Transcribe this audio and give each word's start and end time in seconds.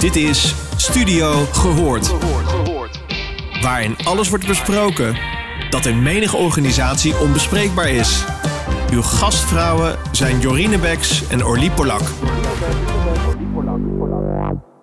Dit 0.00 0.16
is 0.16 0.54
Studio 0.76 1.44
Gehoord. 1.52 2.08
Waarin 3.62 3.96
alles 4.04 4.28
wordt 4.28 4.46
besproken 4.46 5.16
dat 5.70 5.86
in 5.86 6.02
menige 6.02 6.36
organisatie 6.36 7.18
onbespreekbaar 7.18 7.88
is. 7.88 8.24
Uw 8.92 9.02
gastvrouwen 9.02 9.98
zijn 10.12 10.40
Jorine 10.40 10.78
Beks 10.78 11.28
en 11.28 11.44
Orlie 11.44 11.70
Polak. 11.70 12.00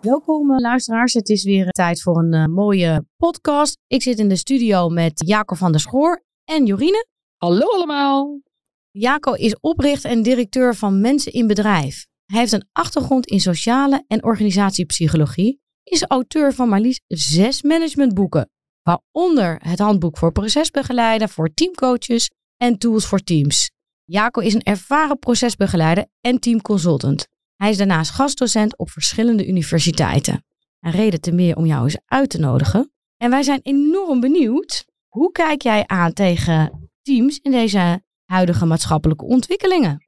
Welkom 0.02 0.52
eh, 0.52 0.58
luisteraars, 0.58 1.14
het 1.14 1.30
is 1.30 1.44
weer 1.44 1.70
tijd 1.70 2.02
voor 2.02 2.18
een 2.18 2.34
uh, 2.34 2.46
mooie 2.46 3.06
podcast. 3.18 3.78
Ik 3.88 4.02
zit 4.02 4.20
in 4.20 4.30
de 4.30 4.36
studio 4.36 4.90
met 4.90 5.24
Jaco 5.26 5.56
van 5.56 5.72
der 5.72 5.82
Schoor 5.82 6.24
en 6.44 6.66
Jorine. 6.66 7.08
Hallo 7.38 7.66
allemaal. 7.66 8.42
Jaco 8.92 9.34
is 9.34 9.60
oprichter 9.60 10.10
en 10.10 10.22
directeur 10.22 10.76
van 10.76 11.02
Mensen 11.02 11.32
in 11.32 11.48
Bedrijf. 11.48 12.06
Hij 12.28 12.40
heeft 12.40 12.52
een 12.52 12.70
achtergrond 12.72 13.26
in 13.26 13.40
sociale 13.40 14.04
en 14.08 14.24
organisatiepsychologie, 14.24 15.62
is 15.84 16.04
auteur 16.04 16.54
van 16.54 16.70
maar 16.70 16.80
liefst 16.80 17.04
zes 17.08 17.62
managementboeken, 17.62 18.50
waaronder 18.82 19.60
het 19.64 19.80
handboek 19.80 20.18
voor 20.18 20.32
procesbegeleider 20.32 21.30
voor 21.30 21.54
teamcoaches 21.54 22.32
en 22.58 22.78
tools 22.78 23.06
voor 23.06 23.20
teams. 23.20 23.72
Jaco 24.04 24.42
is 24.42 24.54
een 24.54 24.64
ervaren 24.64 25.20
procesbegeleider 25.20 26.06
en 26.22 26.40
teamconsultant. 26.40 27.28
Hij 27.56 27.70
is 27.70 27.78
daarnaast 27.78 28.12
gastdocent 28.12 28.78
op 28.78 28.90
verschillende 28.90 29.48
universiteiten. 29.48 30.46
Een 30.80 30.92
reden 30.92 31.22
te 31.22 31.32
meer 31.32 31.56
om 31.56 31.66
jou 31.66 31.84
eens 31.84 31.98
uit 32.06 32.30
te 32.30 32.40
nodigen. 32.40 32.92
En 33.18 33.30
wij 33.30 33.44
zijn 33.44 33.60
enorm 33.64 34.20
benieuwd. 34.20 34.86
Hoe 35.08 35.32
kijk 35.32 35.62
jij 35.62 35.88
aan 35.88 36.14
tegen 36.14 36.90
teams 37.02 37.40
in 37.42 37.52
deze 37.52 38.04
huidige 38.26 38.66
maatschappelijke 38.66 39.26
ontwikkelingen? 39.26 40.07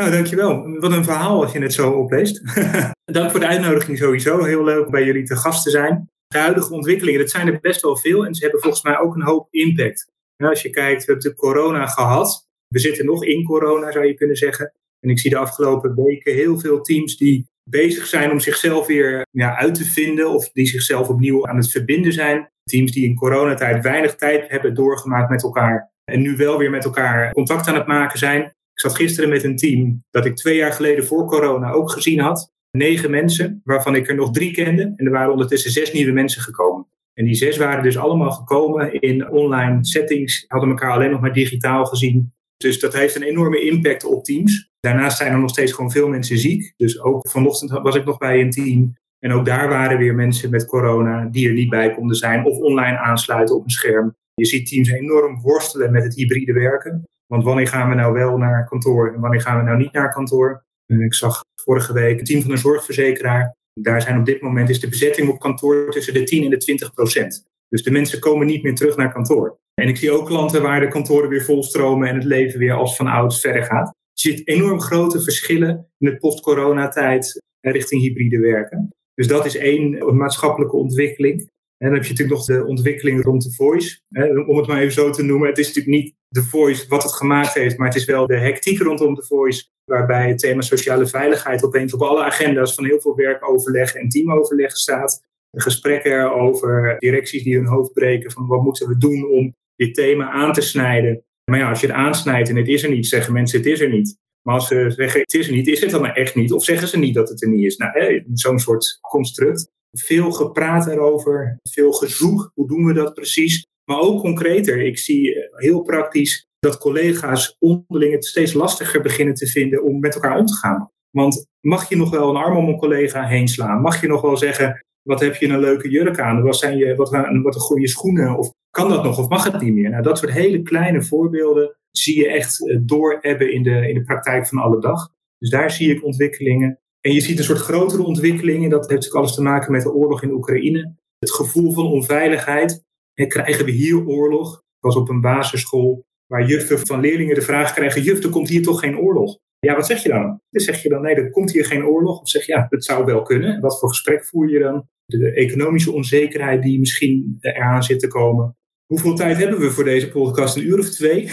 Nou, 0.00 0.12
dankjewel. 0.12 0.78
Wat 0.78 0.92
een 0.92 1.04
verhaal 1.04 1.42
als 1.42 1.52
je 1.52 1.62
het 1.62 1.72
zo 1.72 1.90
opleest. 1.90 2.42
Dank 3.04 3.30
voor 3.30 3.40
de 3.40 3.46
uitnodiging 3.46 3.98
sowieso. 3.98 4.44
Heel 4.44 4.64
leuk 4.64 4.84
om 4.84 4.90
bij 4.90 5.04
jullie 5.04 5.24
te 5.24 5.36
gast 5.36 5.62
te 5.62 5.70
zijn. 5.70 6.10
De 6.26 6.38
huidige 6.38 6.74
ontwikkelingen, 6.74 7.20
dat 7.20 7.30
zijn 7.30 7.46
er 7.46 7.60
best 7.60 7.80
wel 7.80 7.96
veel 7.96 8.26
en 8.26 8.34
ze 8.34 8.42
hebben 8.42 8.60
volgens 8.60 8.82
mij 8.82 8.98
ook 8.98 9.14
een 9.14 9.22
hoop 9.22 9.46
impact. 9.50 10.06
Als 10.36 10.62
je 10.62 10.70
kijkt, 10.70 11.04
we 11.04 11.12
hebben 11.12 11.30
de 11.30 11.36
corona 11.36 11.86
gehad. 11.86 12.48
We 12.68 12.78
zitten 12.78 13.04
nog 13.04 13.24
in 13.24 13.44
corona, 13.44 13.92
zou 13.92 14.06
je 14.06 14.14
kunnen 14.14 14.36
zeggen. 14.36 14.72
En 15.00 15.10
ik 15.10 15.18
zie 15.18 15.30
de 15.30 15.36
afgelopen 15.36 15.94
weken 15.94 16.34
heel 16.34 16.58
veel 16.58 16.80
teams 16.80 17.16
die 17.16 17.48
bezig 17.70 18.06
zijn 18.06 18.30
om 18.30 18.40
zichzelf 18.40 18.86
weer 18.86 19.26
ja, 19.30 19.56
uit 19.56 19.74
te 19.74 19.84
vinden 19.84 20.30
of 20.30 20.50
die 20.52 20.66
zichzelf 20.66 21.08
opnieuw 21.08 21.46
aan 21.46 21.56
het 21.56 21.70
verbinden 21.70 22.12
zijn. 22.12 22.50
Teams 22.64 22.92
die 22.92 23.04
in 23.04 23.14
coronatijd 23.14 23.82
weinig 23.82 24.14
tijd 24.14 24.50
hebben 24.50 24.74
doorgemaakt 24.74 25.30
met 25.30 25.42
elkaar 25.42 25.90
en 26.04 26.20
nu 26.20 26.36
wel 26.36 26.58
weer 26.58 26.70
met 26.70 26.84
elkaar 26.84 27.32
contact 27.32 27.68
aan 27.68 27.74
het 27.74 27.86
maken 27.86 28.18
zijn. 28.18 28.54
Zat 28.80 28.96
gisteren 28.96 29.30
met 29.30 29.44
een 29.44 29.56
team 29.56 30.04
dat 30.10 30.26
ik 30.26 30.36
twee 30.36 30.56
jaar 30.56 30.72
geleden 30.72 31.06
voor 31.06 31.26
corona 31.26 31.70
ook 31.70 31.90
gezien 31.90 32.20
had. 32.20 32.52
Negen 32.70 33.10
mensen, 33.10 33.60
waarvan 33.64 33.94
ik 33.94 34.08
er 34.08 34.14
nog 34.14 34.30
drie 34.30 34.52
kende. 34.52 34.92
En 34.96 35.06
er 35.06 35.10
waren 35.10 35.32
ondertussen 35.32 35.70
zes 35.70 35.92
nieuwe 35.92 36.12
mensen 36.12 36.42
gekomen. 36.42 36.86
En 37.14 37.24
die 37.24 37.34
zes 37.34 37.56
waren 37.56 37.82
dus 37.82 37.98
allemaal 37.98 38.30
gekomen 38.30 39.00
in 39.00 39.30
online 39.30 39.84
settings, 39.84 40.44
hadden 40.48 40.68
elkaar 40.68 40.92
alleen 40.92 41.10
nog 41.10 41.20
maar 41.20 41.32
digitaal 41.32 41.84
gezien. 41.84 42.32
Dus 42.56 42.80
dat 42.80 42.94
heeft 42.94 43.16
een 43.16 43.22
enorme 43.22 43.60
impact 43.60 44.04
op 44.04 44.24
teams. 44.24 44.70
Daarnaast 44.80 45.16
zijn 45.16 45.32
er 45.32 45.38
nog 45.38 45.50
steeds 45.50 45.72
gewoon 45.72 45.90
veel 45.90 46.08
mensen 46.08 46.38
ziek. 46.38 46.72
Dus 46.76 47.00
ook 47.00 47.28
vanochtend 47.28 47.70
was 47.70 47.96
ik 47.96 48.04
nog 48.04 48.18
bij 48.18 48.40
een 48.40 48.50
team. 48.50 48.94
En 49.18 49.32
ook 49.32 49.44
daar 49.44 49.68
waren 49.68 49.98
weer 49.98 50.14
mensen 50.14 50.50
met 50.50 50.66
corona 50.66 51.24
die 51.24 51.48
er 51.48 51.54
niet 51.54 51.70
bij 51.70 51.94
konden 51.94 52.16
zijn 52.16 52.44
of 52.44 52.58
online 52.58 52.98
aansluiten 52.98 53.56
op 53.56 53.64
een 53.64 53.70
scherm. 53.70 54.16
Je 54.34 54.46
ziet 54.46 54.68
teams 54.68 54.90
enorm 54.90 55.40
worstelen 55.40 55.92
met 55.92 56.02
het 56.02 56.14
hybride 56.14 56.52
werken. 56.52 57.04
Want 57.30 57.44
wanneer 57.44 57.68
gaan 57.68 57.88
we 57.88 57.94
nou 57.94 58.12
wel 58.12 58.36
naar 58.36 58.68
kantoor 58.68 59.14
en 59.14 59.20
wanneer 59.20 59.40
gaan 59.40 59.58
we 59.58 59.62
nou 59.62 59.78
niet 59.78 59.92
naar 59.92 60.12
kantoor? 60.12 60.64
Ik 60.86 61.14
zag 61.14 61.44
vorige 61.62 61.92
week 61.92 62.18
een 62.18 62.24
team 62.24 62.42
van 62.42 62.50
een 62.50 62.58
zorgverzekeraar. 62.58 63.56
Daar 63.72 64.02
zijn 64.02 64.18
op 64.18 64.24
dit 64.24 64.40
moment 64.40 64.68
is 64.68 64.80
de 64.80 64.88
bezetting 64.88 65.28
op 65.28 65.38
kantoor 65.38 65.90
tussen 65.90 66.14
de 66.14 66.22
10 66.22 66.44
en 66.44 66.50
de 66.50 66.56
20 66.56 66.94
procent. 66.94 67.44
Dus 67.68 67.82
de 67.82 67.90
mensen 67.90 68.20
komen 68.20 68.46
niet 68.46 68.62
meer 68.62 68.74
terug 68.74 68.96
naar 68.96 69.12
kantoor. 69.12 69.58
En 69.74 69.88
ik 69.88 69.96
zie 69.96 70.10
ook 70.10 70.26
klanten 70.26 70.62
waar 70.62 70.80
de 70.80 70.88
kantoren 70.88 71.28
weer 71.28 71.44
volstromen 71.44 72.08
en 72.08 72.14
het 72.14 72.24
leven 72.24 72.58
weer 72.58 72.72
als 72.72 72.96
van 72.96 73.06
ouds 73.06 73.40
verder 73.40 73.62
gaat. 73.62 73.94
Je 74.12 74.30
ziet 74.30 74.48
enorm 74.48 74.80
grote 74.80 75.22
verschillen 75.22 75.88
in 75.98 76.10
de 76.10 76.16
post-corona-tijd 76.16 77.42
richting 77.60 78.02
hybride 78.02 78.38
werken. 78.38 78.88
Dus 79.14 79.26
dat 79.26 79.44
is 79.44 79.56
één 79.56 80.16
maatschappelijke 80.16 80.76
ontwikkeling. 80.76 81.50
En 81.80 81.86
dan 81.86 81.94
heb 81.94 82.04
je 82.04 82.10
natuurlijk 82.10 82.38
nog 82.38 82.46
de 82.46 82.66
ontwikkeling 82.66 83.22
rond 83.22 83.42
de 83.42 83.52
voice. 83.52 84.00
Om 84.46 84.56
het 84.56 84.66
maar 84.66 84.80
even 84.80 84.92
zo 84.92 85.10
te 85.10 85.22
noemen. 85.22 85.48
Het 85.48 85.58
is 85.58 85.66
natuurlijk 85.66 85.96
niet 85.96 86.14
de 86.28 86.42
voice 86.42 86.88
wat 86.88 87.02
het 87.02 87.12
gemaakt 87.12 87.54
heeft, 87.54 87.76
maar 87.76 87.86
het 87.86 87.96
is 87.96 88.04
wel 88.04 88.26
de 88.26 88.38
hectiek 88.38 88.78
rondom 88.78 89.14
de 89.14 89.24
voice. 89.24 89.64
Waarbij 89.84 90.28
het 90.28 90.38
thema 90.38 90.60
sociale 90.60 91.06
veiligheid 91.06 91.64
opeens 91.64 91.94
op 91.94 92.02
alle 92.02 92.24
agenda's 92.24 92.74
van 92.74 92.84
heel 92.84 93.00
veel 93.00 93.16
werkoverleg 93.16 93.94
en 93.94 94.08
teamoverleg 94.08 94.76
staat. 94.76 95.22
Gesprekken 95.50 96.12
erover, 96.12 96.96
directies 96.98 97.42
die 97.42 97.56
hun 97.56 97.66
hoofd 97.66 97.92
breken 97.92 98.30
van 98.30 98.46
wat 98.46 98.62
moeten 98.62 98.88
we 98.88 98.96
doen 98.96 99.30
om 99.30 99.54
dit 99.76 99.94
thema 99.94 100.30
aan 100.30 100.52
te 100.52 100.60
snijden. 100.60 101.24
Maar 101.50 101.58
ja, 101.58 101.68
als 101.68 101.80
je 101.80 101.86
het 101.86 101.96
aansnijdt 101.96 102.48
en 102.48 102.56
het 102.56 102.68
is 102.68 102.82
er 102.82 102.90
niet, 102.90 103.06
zeggen 103.06 103.32
mensen 103.32 103.58
het 103.58 103.68
is 103.68 103.80
er 103.80 103.90
niet. 103.90 104.18
Maar 104.42 104.54
als 104.54 104.68
ze 104.68 104.90
zeggen 104.90 105.20
het 105.20 105.34
is 105.34 105.46
er 105.46 105.54
niet, 105.54 105.66
is 105.66 105.80
het 105.80 105.90
dan 105.90 106.00
maar 106.00 106.14
echt 106.14 106.34
niet? 106.34 106.52
Of 106.52 106.64
zeggen 106.64 106.88
ze 106.88 106.98
niet 106.98 107.14
dat 107.14 107.28
het 107.28 107.42
er 107.42 107.48
niet 107.48 107.64
is? 107.64 107.76
Nou, 107.76 108.22
zo'n 108.32 108.58
soort 108.58 108.98
construct. 109.00 109.70
Veel 109.98 110.32
gepraat 110.32 110.86
erover, 110.86 111.58
veel 111.62 111.92
gezoek. 111.92 112.50
Hoe 112.54 112.68
doen 112.68 112.84
we 112.84 112.92
dat 112.92 113.14
precies? 113.14 113.66
Maar 113.84 114.00
ook 114.00 114.20
concreter, 114.20 114.80
ik 114.80 114.98
zie 114.98 115.34
eh, 115.34 115.58
heel 115.58 115.82
praktisch 115.82 116.46
dat 116.58 116.78
collega's 116.78 117.56
onderling 117.58 118.12
het 118.12 118.24
steeds 118.24 118.52
lastiger 118.52 119.02
beginnen 119.02 119.34
te 119.34 119.46
vinden 119.46 119.82
om 119.82 120.00
met 120.00 120.14
elkaar 120.14 120.38
om 120.38 120.46
te 120.46 120.54
gaan. 120.54 120.90
Want 121.10 121.46
mag 121.60 121.88
je 121.88 121.96
nog 121.96 122.10
wel 122.10 122.30
een 122.30 122.42
arm 122.42 122.56
om 122.56 122.68
een 122.68 122.78
collega 122.78 123.26
heen 123.26 123.48
slaan? 123.48 123.80
Mag 123.80 124.00
je 124.00 124.06
nog 124.06 124.20
wel 124.20 124.36
zeggen, 124.36 124.84
wat 125.02 125.20
heb 125.20 125.34
je 125.34 125.48
een 125.48 125.60
leuke 125.60 125.88
jurk 125.88 126.18
aan? 126.18 126.42
Wat, 126.42 126.56
zijn 126.56 126.76
je, 126.76 126.94
wat, 126.94 127.10
wat 127.42 127.54
een 127.54 127.60
goede 127.60 127.88
schoenen? 127.88 128.38
Of 128.38 128.52
kan 128.70 128.88
dat 128.88 129.04
nog 129.04 129.18
of 129.18 129.28
mag 129.28 129.44
het 129.44 129.60
niet 129.60 129.74
meer? 129.74 129.90
Nou, 129.90 130.02
dat 130.02 130.18
soort 130.18 130.32
hele 130.32 130.62
kleine 130.62 131.02
voorbeelden 131.02 131.76
zie 131.90 132.18
je 132.18 132.28
echt 132.28 132.68
eh, 132.68 132.78
doorebben 132.80 133.52
in 133.52 133.62
de, 133.62 133.88
in 133.88 133.94
de 133.94 134.02
praktijk 134.02 134.46
van 134.46 134.58
alle 134.58 134.80
dag. 134.80 135.08
Dus 135.38 135.50
daar 135.50 135.70
zie 135.70 135.94
ik 135.94 136.04
ontwikkelingen. 136.04 136.78
En 137.00 137.12
je 137.12 137.20
ziet 137.20 137.38
een 137.38 137.44
soort 137.44 137.58
grotere 137.58 138.02
ontwikkelingen. 138.02 138.70
Dat 138.70 138.90
heeft 138.90 139.06
ook 139.06 139.14
alles 139.14 139.34
te 139.34 139.42
maken 139.42 139.72
met 139.72 139.82
de 139.82 139.92
oorlog 139.92 140.22
in 140.22 140.32
Oekraïne. 140.32 140.94
Het 141.18 141.32
gevoel 141.32 141.72
van 141.72 141.86
onveiligheid. 141.86 142.84
En 143.14 143.28
krijgen 143.28 143.64
we 143.64 143.70
hier 143.70 144.06
oorlog? 144.06 144.56
Ik 144.56 144.86
was 144.86 144.96
op 144.96 145.08
een 145.08 145.20
basisschool 145.20 146.06
waar 146.26 146.46
juffen 146.46 146.86
van 146.86 147.00
leerlingen 147.00 147.34
de 147.34 147.42
vraag 147.42 147.74
krijgen: 147.74 148.02
Juf, 148.02 148.28
komt 148.28 148.48
hier 148.48 148.62
toch 148.62 148.80
geen 148.80 148.98
oorlog? 148.98 149.38
Ja, 149.58 149.74
wat 149.74 149.86
zeg 149.86 150.02
je 150.02 150.08
dan? 150.08 150.40
Dan 150.50 150.62
zeg 150.62 150.82
je 150.82 150.88
dan: 150.88 151.02
Nee, 151.02 151.14
er 151.14 151.30
komt 151.30 151.52
hier 151.52 151.64
geen 151.64 151.84
oorlog. 151.84 152.20
Of 152.20 152.28
zeg 152.28 152.46
je: 152.46 152.52
Ja, 152.52 152.66
het 152.70 152.84
zou 152.84 153.04
wel 153.04 153.22
kunnen. 153.22 153.60
Wat 153.60 153.78
voor 153.78 153.88
gesprek 153.88 154.24
voer 154.24 154.50
je 154.50 154.58
dan? 154.58 154.88
De 155.04 155.32
economische 155.32 155.92
onzekerheid 155.92 156.62
die 156.62 156.78
misschien 156.78 157.36
eraan 157.40 157.82
zit 157.82 158.00
te 158.00 158.08
komen. 158.08 158.56
Hoeveel 158.86 159.14
tijd 159.14 159.36
hebben 159.36 159.60
we 159.60 159.70
voor 159.70 159.84
deze 159.84 160.10
podcast? 160.10 160.56
Een 160.56 160.66
uur 160.66 160.78
of 160.78 160.90
twee? 160.90 161.26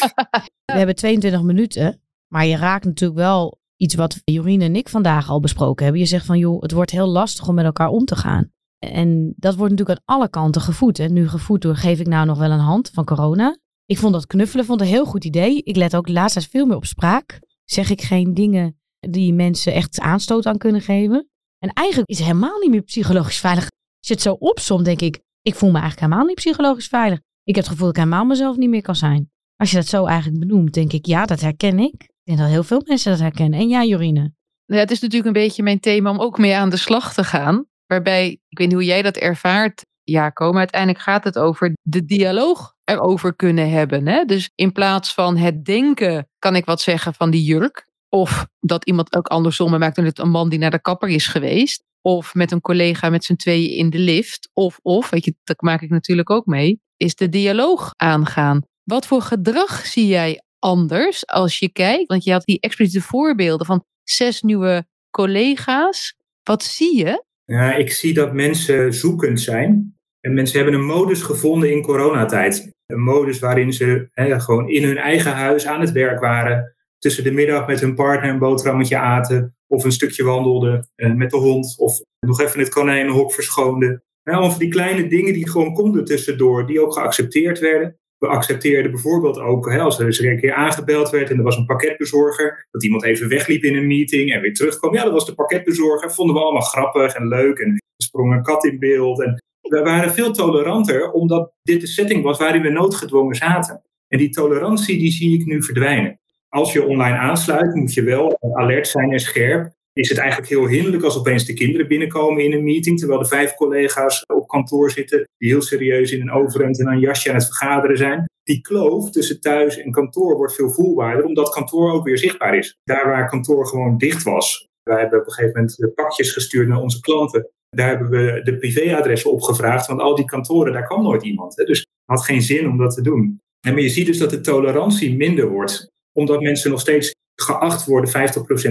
we 0.72 0.78
hebben 0.78 0.94
22 0.94 1.42
minuten. 1.42 2.00
Maar 2.32 2.46
je 2.46 2.56
raakt 2.56 2.84
natuurlijk 2.84 3.20
wel 3.20 3.59
iets 3.80 3.94
wat 3.94 4.20
Jorine 4.24 4.64
en 4.64 4.76
ik 4.76 4.88
vandaag 4.88 5.28
al 5.28 5.40
besproken 5.40 5.84
hebben. 5.84 6.02
Je 6.02 6.08
zegt 6.08 6.26
van 6.26 6.38
joh, 6.38 6.62
het 6.62 6.72
wordt 6.72 6.90
heel 6.90 7.08
lastig 7.08 7.48
om 7.48 7.54
met 7.54 7.64
elkaar 7.64 7.88
om 7.88 8.04
te 8.04 8.16
gaan. 8.16 8.50
En 8.78 9.34
dat 9.36 9.54
wordt 9.54 9.70
natuurlijk 9.72 9.98
aan 9.98 10.16
alle 10.16 10.28
kanten 10.28 10.60
gevoed. 10.60 10.98
Hè. 10.98 11.08
Nu 11.08 11.28
gevoed 11.28 11.62
door 11.62 11.76
geef 11.76 12.00
ik 12.00 12.06
nou 12.06 12.26
nog 12.26 12.38
wel 12.38 12.50
een 12.50 12.58
hand 12.58 12.90
van 12.94 13.04
corona. 13.04 13.58
Ik 13.84 13.98
vond 13.98 14.12
dat 14.12 14.26
knuffelen 14.26 14.64
vond 14.64 14.80
een 14.80 14.86
heel 14.86 15.04
goed 15.04 15.24
idee. 15.24 15.62
Ik 15.62 15.76
let 15.76 15.96
ook 15.96 16.08
laatst 16.08 16.48
veel 16.48 16.66
meer 16.66 16.76
op 16.76 16.84
spraak. 16.84 17.40
Zeg 17.64 17.90
ik 17.90 18.00
geen 18.00 18.34
dingen 18.34 18.78
die 18.98 19.32
mensen 19.32 19.72
echt 19.72 20.00
aanstoot 20.00 20.46
aan 20.46 20.58
kunnen 20.58 20.80
geven. 20.80 21.28
En 21.58 21.72
eigenlijk 21.72 22.08
is 22.08 22.18
het 22.18 22.26
helemaal 22.26 22.58
niet 22.58 22.70
meer 22.70 22.82
psychologisch 22.82 23.38
veilig. 23.38 23.64
Als 23.98 24.08
je 24.08 24.14
het 24.14 24.22
zo 24.22 24.32
opsomt, 24.32 24.84
denk 24.84 25.00
ik, 25.00 25.20
ik 25.42 25.54
voel 25.54 25.70
me 25.70 25.78
eigenlijk 25.78 26.06
helemaal 26.06 26.26
niet 26.26 26.36
psychologisch 26.36 26.88
veilig. 26.88 27.18
Ik 27.18 27.54
heb 27.54 27.64
het 27.64 27.72
gevoel 27.72 27.86
dat 27.86 27.96
ik 27.96 28.02
helemaal 28.02 28.24
mezelf 28.24 28.56
niet 28.56 28.70
meer 28.70 28.82
kan 28.82 28.96
zijn. 28.96 29.30
Als 29.56 29.70
je 29.70 29.76
dat 29.76 29.86
zo 29.86 30.04
eigenlijk 30.04 30.38
benoemt, 30.38 30.74
denk 30.74 30.92
ik, 30.92 31.06
ja, 31.06 31.26
dat 31.26 31.40
herken 31.40 31.78
ik. 31.78 32.09
Denk 32.30 32.42
dat 32.42 32.50
heel 32.50 32.62
veel 32.62 32.82
mensen 32.86 33.10
dat 33.10 33.20
herkennen. 33.20 33.58
En 33.58 33.68
ja, 33.68 33.84
Jorine. 33.84 34.32
Ja, 34.64 34.76
het 34.76 34.90
is 34.90 35.00
natuurlijk 35.00 35.36
een 35.36 35.42
beetje 35.42 35.62
mijn 35.62 35.80
thema 35.80 36.10
om 36.10 36.18
ook 36.18 36.38
mee 36.38 36.54
aan 36.54 36.70
de 36.70 36.76
slag 36.76 37.14
te 37.14 37.24
gaan. 37.24 37.66
Waarbij, 37.86 38.28
ik 38.48 38.58
weet 38.58 38.66
niet 38.66 38.76
hoe 38.76 38.84
jij 38.84 39.02
dat 39.02 39.16
ervaart, 39.16 39.86
Jaco, 40.02 40.50
maar 40.50 40.58
uiteindelijk 40.58 41.02
gaat 41.02 41.24
het 41.24 41.38
over 41.38 41.72
de 41.82 42.04
dialoog 42.04 42.74
erover 42.84 43.36
kunnen 43.36 43.70
hebben. 43.70 44.06
Hè? 44.06 44.24
Dus 44.24 44.50
in 44.54 44.72
plaats 44.72 45.14
van 45.14 45.36
het 45.36 45.64
denken, 45.64 46.28
kan 46.38 46.56
ik 46.56 46.64
wat 46.64 46.80
zeggen 46.80 47.14
van 47.14 47.30
die 47.30 47.44
jurk. 47.44 47.88
Of 48.08 48.46
dat 48.60 48.84
iemand 48.84 49.16
ook 49.16 49.26
andersom 49.26 49.78
maakt 49.78 49.96
het 49.96 50.18
een 50.18 50.30
man 50.30 50.48
die 50.48 50.58
naar 50.58 50.70
de 50.70 50.80
kapper 50.80 51.08
is 51.08 51.26
geweest. 51.26 51.84
Of 52.00 52.34
met 52.34 52.52
een 52.52 52.60
collega 52.60 53.10
met 53.10 53.24
z'n 53.24 53.34
tweeën 53.34 53.76
in 53.76 53.90
de 53.90 53.98
lift. 53.98 54.50
Of, 54.52 54.78
of, 54.82 55.10
weet 55.10 55.24
je, 55.24 55.34
dat 55.44 55.60
maak 55.60 55.80
ik 55.82 55.90
natuurlijk 55.90 56.30
ook 56.30 56.46
mee, 56.46 56.80
is 56.96 57.14
de 57.14 57.28
dialoog 57.28 57.92
aangaan. 57.96 58.62
Wat 58.84 59.06
voor 59.06 59.22
gedrag 59.22 59.86
zie 59.86 60.06
jij 60.06 60.42
anders 60.60 61.26
als 61.26 61.58
je 61.58 61.72
kijkt? 61.72 62.08
Want 62.08 62.24
je 62.24 62.32
had 62.32 62.44
die 62.44 62.60
expliciete 62.60 63.06
voorbeelden 63.06 63.66
van 63.66 63.84
zes 64.02 64.42
nieuwe 64.42 64.86
collega's. 65.10 66.16
Wat 66.42 66.62
zie 66.62 66.96
je? 66.96 67.24
Ja, 67.44 67.74
ik 67.74 67.92
zie 67.92 68.14
dat 68.14 68.32
mensen 68.32 68.94
zoekend 68.94 69.40
zijn. 69.40 69.94
En 70.20 70.34
mensen 70.34 70.56
hebben 70.56 70.74
een 70.74 70.86
modus 70.86 71.22
gevonden 71.22 71.72
in 71.72 71.82
coronatijd. 71.82 72.72
Een 72.86 73.02
modus 73.02 73.38
waarin 73.38 73.72
ze 73.72 74.08
hè, 74.12 74.40
gewoon 74.40 74.68
in 74.68 74.84
hun 74.84 74.96
eigen 74.96 75.32
huis 75.32 75.66
aan 75.66 75.80
het 75.80 75.92
werk 75.92 76.20
waren. 76.20 76.74
Tussen 76.98 77.24
de 77.24 77.32
middag 77.32 77.66
met 77.66 77.80
hun 77.80 77.94
partner 77.94 78.30
een 78.30 78.38
boterhammetje 78.38 78.96
aten. 78.98 79.54
of 79.66 79.84
een 79.84 79.92
stukje 79.92 80.24
wandelde 80.24 80.88
eh, 80.94 81.12
met 81.12 81.30
de 81.30 81.36
hond, 81.36 81.74
of 81.78 82.00
nog 82.20 82.40
even 82.40 82.60
het 82.60 82.68
konijnenhok 82.68 83.32
verschoonde. 83.32 84.02
allemaal 84.22 84.50
van 84.50 84.58
die 84.58 84.68
kleine 84.68 85.08
dingen 85.08 85.32
die 85.32 85.50
gewoon 85.50 85.74
konden 85.74 86.04
tussendoor, 86.04 86.66
die 86.66 86.82
ook 86.82 86.92
geaccepteerd 86.92 87.58
werden. 87.58 87.99
We 88.20 88.26
accepteerden 88.26 88.90
bijvoorbeeld 88.90 89.38
ook, 89.38 89.70
hè, 89.70 89.80
als 89.80 89.98
er 89.98 90.06
eens 90.06 90.18
een 90.18 90.40
keer 90.40 90.54
aangebeld 90.54 91.10
werd 91.10 91.30
en 91.30 91.36
er 91.36 91.42
was 91.42 91.56
een 91.56 91.66
pakketbezorger, 91.66 92.66
dat 92.70 92.84
iemand 92.84 93.04
even 93.04 93.28
wegliep 93.28 93.62
in 93.62 93.76
een 93.76 93.86
meeting 93.86 94.32
en 94.32 94.40
weer 94.40 94.54
terugkwam. 94.54 94.94
Ja, 94.94 95.04
dat 95.04 95.12
was 95.12 95.26
de 95.26 95.34
pakketbezorger. 95.34 96.12
Vonden 96.12 96.34
we 96.34 96.42
allemaal 96.42 96.62
grappig 96.62 97.14
en 97.14 97.28
leuk. 97.28 97.58
En 97.58 97.70
er 97.70 97.80
sprong 97.96 98.32
een 98.32 98.42
kat 98.42 98.64
in 98.64 98.78
beeld. 98.78 99.22
En 99.22 99.42
we 99.60 99.82
waren 99.82 100.10
veel 100.10 100.32
toleranter, 100.32 101.10
omdat 101.10 101.52
dit 101.62 101.80
de 101.80 101.86
setting 101.86 102.22
was 102.22 102.38
waarin 102.38 102.62
we 102.62 102.70
noodgedwongen 102.70 103.34
zaten. 103.34 103.82
En 104.08 104.18
die 104.18 104.30
tolerantie, 104.30 104.98
die 104.98 105.12
zie 105.12 105.40
ik 105.40 105.46
nu 105.46 105.62
verdwijnen. 105.62 106.18
Als 106.48 106.72
je 106.72 106.86
online 106.86 107.16
aansluit, 107.16 107.74
moet 107.74 107.94
je 107.94 108.02
wel 108.02 108.38
alert 108.52 108.88
zijn 108.88 109.12
en 109.12 109.20
scherp. 109.20 109.72
Is 110.00 110.08
het 110.08 110.18
eigenlijk 110.18 110.50
heel 110.50 110.66
hinderlijk 110.66 111.04
als 111.04 111.18
opeens 111.18 111.44
de 111.44 111.52
kinderen 111.52 111.88
binnenkomen 111.88 112.44
in 112.44 112.52
een 112.52 112.64
meeting, 112.64 112.98
terwijl 112.98 113.20
de 113.20 113.28
vijf 113.28 113.54
collega's 113.54 114.22
op 114.34 114.48
kantoor 114.48 114.90
zitten, 114.90 115.28
die 115.38 115.48
heel 115.48 115.62
serieus 115.62 116.12
in 116.12 116.20
een 116.20 116.30
overhemd 116.30 116.80
en 116.80 116.86
een 116.86 117.00
jasje 117.00 117.28
aan 117.28 117.34
het 117.34 117.44
vergaderen 117.44 117.96
zijn. 117.96 118.24
Die 118.42 118.60
kloof 118.60 119.10
tussen 119.10 119.40
thuis 119.40 119.78
en 119.78 119.90
kantoor 119.90 120.36
wordt 120.36 120.54
veel 120.54 120.70
voelbaarder, 120.70 121.24
omdat 121.24 121.54
kantoor 121.54 121.92
ook 121.92 122.04
weer 122.04 122.18
zichtbaar 122.18 122.56
is. 122.56 122.76
Daar 122.84 123.06
waar 123.06 123.28
kantoor 123.28 123.66
gewoon 123.66 123.98
dicht 123.98 124.22
was. 124.22 124.68
Wij 124.82 125.00
hebben 125.00 125.20
op 125.20 125.26
een 125.26 125.32
gegeven 125.32 125.60
moment 125.60 125.94
pakjes 125.94 126.32
gestuurd 126.32 126.68
naar 126.68 126.80
onze 126.80 127.00
klanten. 127.00 127.50
Daar 127.68 127.88
hebben 127.88 128.10
we 128.10 128.40
de 128.42 128.58
privéadressen 128.58 129.32
opgevraagd, 129.32 129.86
want 129.86 130.00
al 130.00 130.14
die 130.14 130.24
kantoren, 130.24 130.72
daar 130.72 130.86
kwam 130.86 131.02
nooit 131.02 131.22
iemand. 131.22 131.56
Hè. 131.56 131.64
Dus 131.64 131.78
het 131.78 131.88
had 132.04 132.24
geen 132.24 132.42
zin 132.42 132.68
om 132.68 132.78
dat 132.78 132.94
te 132.94 133.02
doen. 133.02 133.38
En 133.66 133.72
maar 133.72 133.82
je 133.82 133.88
ziet 133.88 134.06
dus 134.06 134.18
dat 134.18 134.30
de 134.30 134.40
tolerantie 134.40 135.16
minder 135.16 135.48
wordt, 135.48 135.86
omdat 136.12 136.40
mensen 136.40 136.70
nog 136.70 136.80
steeds 136.80 137.14
geacht 137.34 137.84
worden 137.86 138.10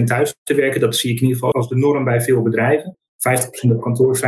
50% 0.00 0.04
thuis 0.04 0.34
te 0.42 0.54
werken. 0.54 0.80
Dat 0.80 0.96
zie 0.96 1.10
ik 1.10 1.16
in 1.16 1.22
ieder 1.22 1.38
geval 1.38 1.54
als 1.54 1.68
de 1.68 1.76
norm 1.76 2.04
bij 2.04 2.20
veel 2.20 2.42
bedrijven. 2.42 2.96
50% 3.68 3.70
op 3.70 3.80
kantoor, 3.80 4.16
50% 4.16 4.20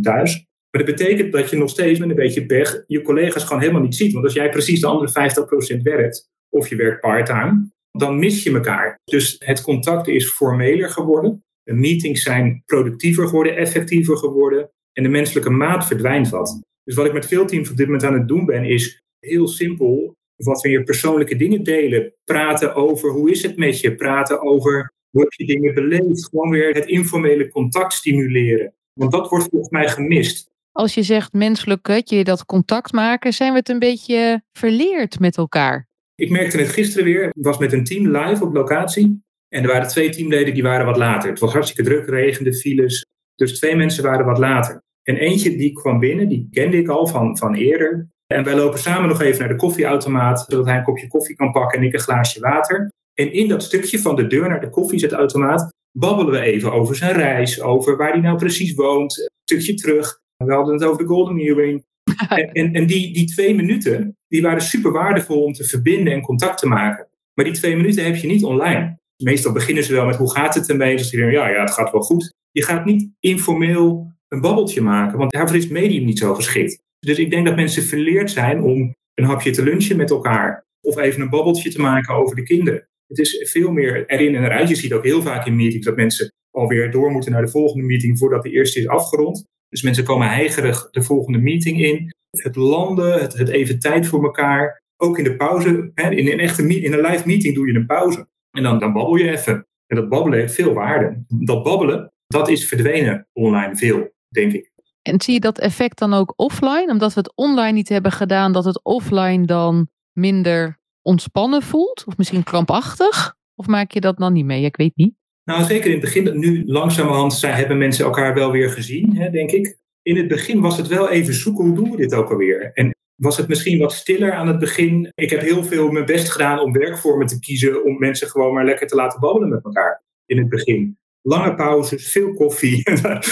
thuis. 0.00 0.44
Maar 0.70 0.84
dat 0.84 0.96
betekent 0.96 1.32
dat 1.32 1.50
je 1.50 1.56
nog 1.56 1.70
steeds 1.70 1.98
met 1.98 2.08
een 2.08 2.14
beetje 2.14 2.46
pech 2.46 2.84
je 2.86 3.02
collega's 3.02 3.44
gewoon 3.44 3.60
helemaal 3.60 3.82
niet 3.82 3.94
ziet. 3.94 4.12
Want 4.12 4.24
als 4.24 4.34
jij 4.34 4.48
precies 4.48 4.80
de 4.80 4.86
andere 4.86 5.32
50% 5.78 5.82
werkt, 5.82 6.28
of 6.48 6.68
je 6.68 6.76
werkt 6.76 7.00
part-time, 7.00 7.68
dan 7.90 8.18
mis 8.18 8.42
je 8.42 8.52
elkaar. 8.52 8.98
Dus 9.04 9.36
het 9.38 9.62
contact 9.62 10.08
is 10.08 10.28
formeler 10.28 10.90
geworden. 10.90 11.42
De 11.62 11.72
meetings 11.72 12.22
zijn 12.22 12.62
productiever 12.66 13.26
geworden, 13.26 13.56
effectiever 13.56 14.16
geworden. 14.16 14.70
En 14.92 15.02
de 15.02 15.08
menselijke 15.08 15.50
maat 15.50 15.86
verdwijnt 15.86 16.28
wat. 16.28 16.60
Dus 16.84 16.94
wat 16.94 17.06
ik 17.06 17.12
met 17.12 17.26
veel 17.26 17.46
teams 17.46 17.70
op 17.70 17.76
dit 17.76 17.86
moment 17.86 18.04
aan 18.04 18.18
het 18.18 18.28
doen 18.28 18.46
ben, 18.46 18.64
is 18.64 19.02
heel 19.18 19.48
simpel 19.48 20.14
wat 20.36 20.62
weer 20.62 20.82
persoonlijke 20.82 21.36
dingen 21.36 21.62
delen. 21.62 22.14
Praten 22.24 22.74
over 22.74 23.10
hoe 23.10 23.30
is 23.30 23.42
het 23.42 23.56
met 23.56 23.80
je. 23.80 23.94
Praten 23.94 24.42
over 24.42 24.92
hoe 25.10 25.20
heb 25.22 25.32
je 25.32 25.46
dingen 25.46 25.74
beleefd. 25.74 26.28
Gewoon 26.28 26.50
weer 26.50 26.74
het 26.74 26.86
informele 26.86 27.48
contact 27.48 27.92
stimuleren. 27.92 28.74
Want 28.92 29.12
dat 29.12 29.28
wordt 29.28 29.48
volgens 29.50 29.70
mij 29.70 29.88
gemist. 29.88 30.52
Als 30.72 30.94
je 30.94 31.02
zegt 31.02 31.32
menselijk, 31.32 31.84
dat 31.86 32.10
je 32.10 32.24
dat 32.24 32.44
contact 32.44 32.92
maken, 32.92 33.32
zijn 33.32 33.52
we 33.52 33.58
het 33.58 33.68
een 33.68 33.78
beetje 33.78 34.42
verleerd 34.52 35.18
met 35.18 35.36
elkaar? 35.36 35.88
Ik 36.14 36.30
merkte 36.30 36.58
het 36.58 36.68
gisteren 36.68 37.04
weer. 37.04 37.24
Ik 37.24 37.44
was 37.44 37.58
met 37.58 37.72
een 37.72 37.84
team 37.84 38.16
live 38.16 38.44
op 38.44 38.54
locatie. 38.54 39.22
En 39.48 39.62
er 39.62 39.68
waren 39.68 39.88
twee 39.88 40.08
teamleden 40.08 40.54
die 40.54 40.62
waren 40.62 40.86
wat 40.86 40.96
later. 40.96 41.30
Het 41.30 41.38
was 41.38 41.52
hartstikke 41.52 41.90
druk, 41.90 42.08
regende, 42.08 42.54
files. 42.54 43.06
Dus 43.34 43.58
twee 43.58 43.76
mensen 43.76 44.04
waren 44.04 44.26
wat 44.26 44.38
later. 44.38 44.82
En 45.02 45.16
eentje 45.16 45.56
die 45.56 45.72
kwam 45.72 45.98
binnen, 45.98 46.28
die 46.28 46.48
kende 46.50 46.76
ik 46.76 46.88
al 46.88 47.06
van, 47.06 47.38
van 47.38 47.54
eerder. 47.54 48.08
En 48.26 48.44
wij 48.44 48.54
lopen 48.54 48.78
samen 48.78 49.08
nog 49.08 49.20
even 49.20 49.40
naar 49.40 49.48
de 49.48 49.56
koffieautomaat, 49.56 50.44
zodat 50.48 50.66
hij 50.66 50.76
een 50.76 50.82
kopje 50.82 51.08
koffie 51.08 51.36
kan 51.36 51.52
pakken 51.52 51.78
en 51.78 51.84
ik 51.84 51.92
een 51.92 52.00
glaasje 52.00 52.40
water. 52.40 52.92
En 53.14 53.32
in 53.32 53.48
dat 53.48 53.62
stukje 53.62 53.98
van 53.98 54.16
de 54.16 54.26
deur 54.26 54.48
naar 54.48 54.60
de 54.60 54.70
koffiezetautomaat 54.70 55.72
babbelen 55.98 56.32
we 56.32 56.40
even 56.40 56.72
over 56.72 56.96
zijn 56.96 57.12
reis, 57.12 57.60
over 57.60 57.96
waar 57.96 58.10
hij 58.10 58.20
nou 58.20 58.38
precies 58.38 58.74
woont, 58.74 59.18
een 59.18 59.30
stukje 59.44 59.74
terug. 59.74 60.20
We 60.36 60.52
hadden 60.52 60.74
het 60.74 60.84
over 60.84 61.02
de 61.02 61.08
Golden 61.08 61.38
Earring. 61.38 61.84
En, 62.28 62.52
en, 62.52 62.72
en 62.72 62.86
die, 62.86 63.12
die 63.12 63.26
twee 63.26 63.54
minuten, 63.54 64.16
die 64.28 64.42
waren 64.42 64.62
super 64.62 64.92
waardevol 64.92 65.42
om 65.42 65.52
te 65.52 65.64
verbinden 65.64 66.12
en 66.12 66.20
contact 66.20 66.58
te 66.58 66.66
maken. 66.66 67.08
Maar 67.34 67.44
die 67.44 67.54
twee 67.54 67.76
minuten 67.76 68.04
heb 68.04 68.16
je 68.16 68.26
niet 68.26 68.44
online. 68.44 68.98
Meestal 69.16 69.52
beginnen 69.52 69.84
ze 69.84 69.92
wel 69.92 70.06
met 70.06 70.16
hoe 70.16 70.30
gaat 70.30 70.54
het 70.54 70.68
ermee? 70.68 70.96
Dus 70.96 71.10
die 71.10 71.20
denken, 71.20 71.38
ja, 71.38 71.48
ja, 71.48 71.60
het 71.60 71.70
gaat 71.70 71.92
wel 71.92 72.00
goed. 72.00 72.32
Je 72.50 72.62
gaat 72.62 72.84
niet 72.84 73.10
informeel 73.20 74.12
een 74.28 74.40
babbeltje 74.40 74.80
maken, 74.80 75.18
want 75.18 75.32
daarvoor 75.32 75.56
is 75.56 75.62
het 75.62 75.72
medium 75.72 76.04
niet 76.04 76.18
zo 76.18 76.34
geschikt. 76.34 76.82
Dus 77.04 77.18
ik 77.18 77.30
denk 77.30 77.46
dat 77.46 77.56
mensen 77.56 77.82
verleerd 77.82 78.30
zijn 78.30 78.62
om 78.62 78.94
een 79.14 79.24
hapje 79.24 79.50
te 79.50 79.62
lunchen 79.62 79.96
met 79.96 80.10
elkaar. 80.10 80.64
Of 80.80 80.98
even 80.98 81.20
een 81.20 81.30
babbeltje 81.30 81.70
te 81.70 81.80
maken 81.80 82.14
over 82.14 82.36
de 82.36 82.42
kinderen. 82.42 82.88
Het 83.06 83.18
is 83.18 83.50
veel 83.50 83.70
meer 83.70 84.06
erin 84.06 84.34
en 84.34 84.44
eruit. 84.44 84.68
Je 84.68 84.74
ziet 84.74 84.92
ook 84.92 85.04
heel 85.04 85.22
vaak 85.22 85.46
in 85.46 85.56
meetings 85.56 85.86
dat 85.86 85.96
mensen 85.96 86.32
alweer 86.50 86.90
door 86.90 87.10
moeten 87.10 87.32
naar 87.32 87.44
de 87.44 87.50
volgende 87.50 87.86
meeting 87.86 88.18
voordat 88.18 88.42
de 88.42 88.50
eerste 88.50 88.80
is 88.80 88.88
afgerond. 88.88 89.44
Dus 89.68 89.82
mensen 89.82 90.04
komen 90.04 90.28
heigerig 90.28 90.90
de 90.90 91.02
volgende 91.02 91.38
meeting 91.38 91.82
in. 91.82 92.12
Het 92.30 92.56
landen, 92.56 93.20
het, 93.20 93.32
het 93.32 93.48
even 93.48 93.78
tijd 93.78 94.06
voor 94.06 94.24
elkaar. 94.24 94.82
Ook 94.96 95.18
in 95.18 95.24
de 95.24 95.36
pauze. 95.36 95.90
Hè, 95.94 96.10
in, 96.10 96.28
een 96.28 96.40
echte 96.40 96.80
in 96.80 96.92
een 96.92 97.00
live 97.00 97.26
meeting 97.26 97.54
doe 97.54 97.66
je 97.66 97.74
een 97.74 97.86
pauze. 97.86 98.28
En 98.50 98.62
dan, 98.62 98.78
dan 98.78 98.92
babbel 98.92 99.16
je 99.16 99.30
even. 99.30 99.66
En 99.86 99.96
dat 99.96 100.08
babbelen 100.08 100.38
heeft 100.38 100.54
veel 100.54 100.72
waarde. 100.72 101.24
Dat 101.28 101.62
babbelen, 101.62 102.12
dat 102.26 102.48
is 102.48 102.68
verdwenen 102.68 103.28
online 103.32 103.76
veel, 103.76 104.12
denk 104.28 104.52
ik. 104.52 104.72
En 105.08 105.20
zie 105.20 105.34
je 105.34 105.40
dat 105.40 105.58
effect 105.58 105.98
dan 105.98 106.14
ook 106.14 106.32
offline? 106.36 106.86
Omdat 106.90 107.14
we 107.14 107.20
het 107.20 107.32
online 107.34 107.72
niet 107.72 107.88
hebben 107.88 108.12
gedaan, 108.12 108.52
dat 108.52 108.64
het 108.64 108.84
offline 108.84 109.46
dan 109.46 109.88
minder 110.12 110.78
ontspannen 111.02 111.62
voelt? 111.62 112.04
Of 112.06 112.16
misschien 112.16 112.42
krampachtig? 112.42 113.34
Of 113.54 113.66
maak 113.66 113.90
je 113.90 114.00
dat 114.00 114.18
dan 114.18 114.32
niet 114.32 114.44
mee? 114.44 114.64
Ik 114.64 114.76
weet 114.76 114.96
niet. 114.96 115.14
Nou, 115.44 115.64
zeker 115.64 115.86
in 115.86 115.92
het 115.92 116.00
begin. 116.00 116.38
Nu 116.38 116.62
langzamerhand 116.66 117.34
zijn, 117.34 117.54
hebben 117.54 117.78
mensen 117.78 118.04
elkaar 118.04 118.34
wel 118.34 118.50
weer 118.50 118.70
gezien, 118.70 119.16
hè, 119.16 119.30
denk 119.30 119.50
ik. 119.50 119.78
In 120.02 120.16
het 120.16 120.28
begin 120.28 120.60
was 120.60 120.76
het 120.76 120.86
wel 120.86 121.10
even 121.10 121.34
zoeken, 121.34 121.64
hoe 121.64 121.74
doen 121.74 121.90
we 121.90 121.96
dit 121.96 122.14
ook 122.14 122.30
alweer? 122.30 122.70
En 122.72 122.94
was 123.14 123.36
het 123.36 123.48
misschien 123.48 123.78
wat 123.78 123.92
stiller 123.92 124.32
aan 124.32 124.48
het 124.48 124.58
begin. 124.58 125.12
Ik 125.14 125.30
heb 125.30 125.40
heel 125.40 125.64
veel 125.64 125.90
mijn 125.90 126.06
best 126.06 126.30
gedaan 126.30 126.60
om 126.60 126.72
werkvormen 126.72 127.26
te 127.26 127.38
kiezen, 127.38 127.84
om 127.84 127.98
mensen 127.98 128.28
gewoon 128.28 128.54
maar 128.54 128.64
lekker 128.64 128.86
te 128.86 128.96
laten 128.96 129.20
babbelen 129.20 129.48
met 129.48 129.64
elkaar 129.64 130.02
in 130.26 130.38
het 130.38 130.48
begin 130.48 130.98
lange 131.26 131.54
pauzes, 131.54 132.10
veel 132.10 132.34
koffie, 132.34 132.82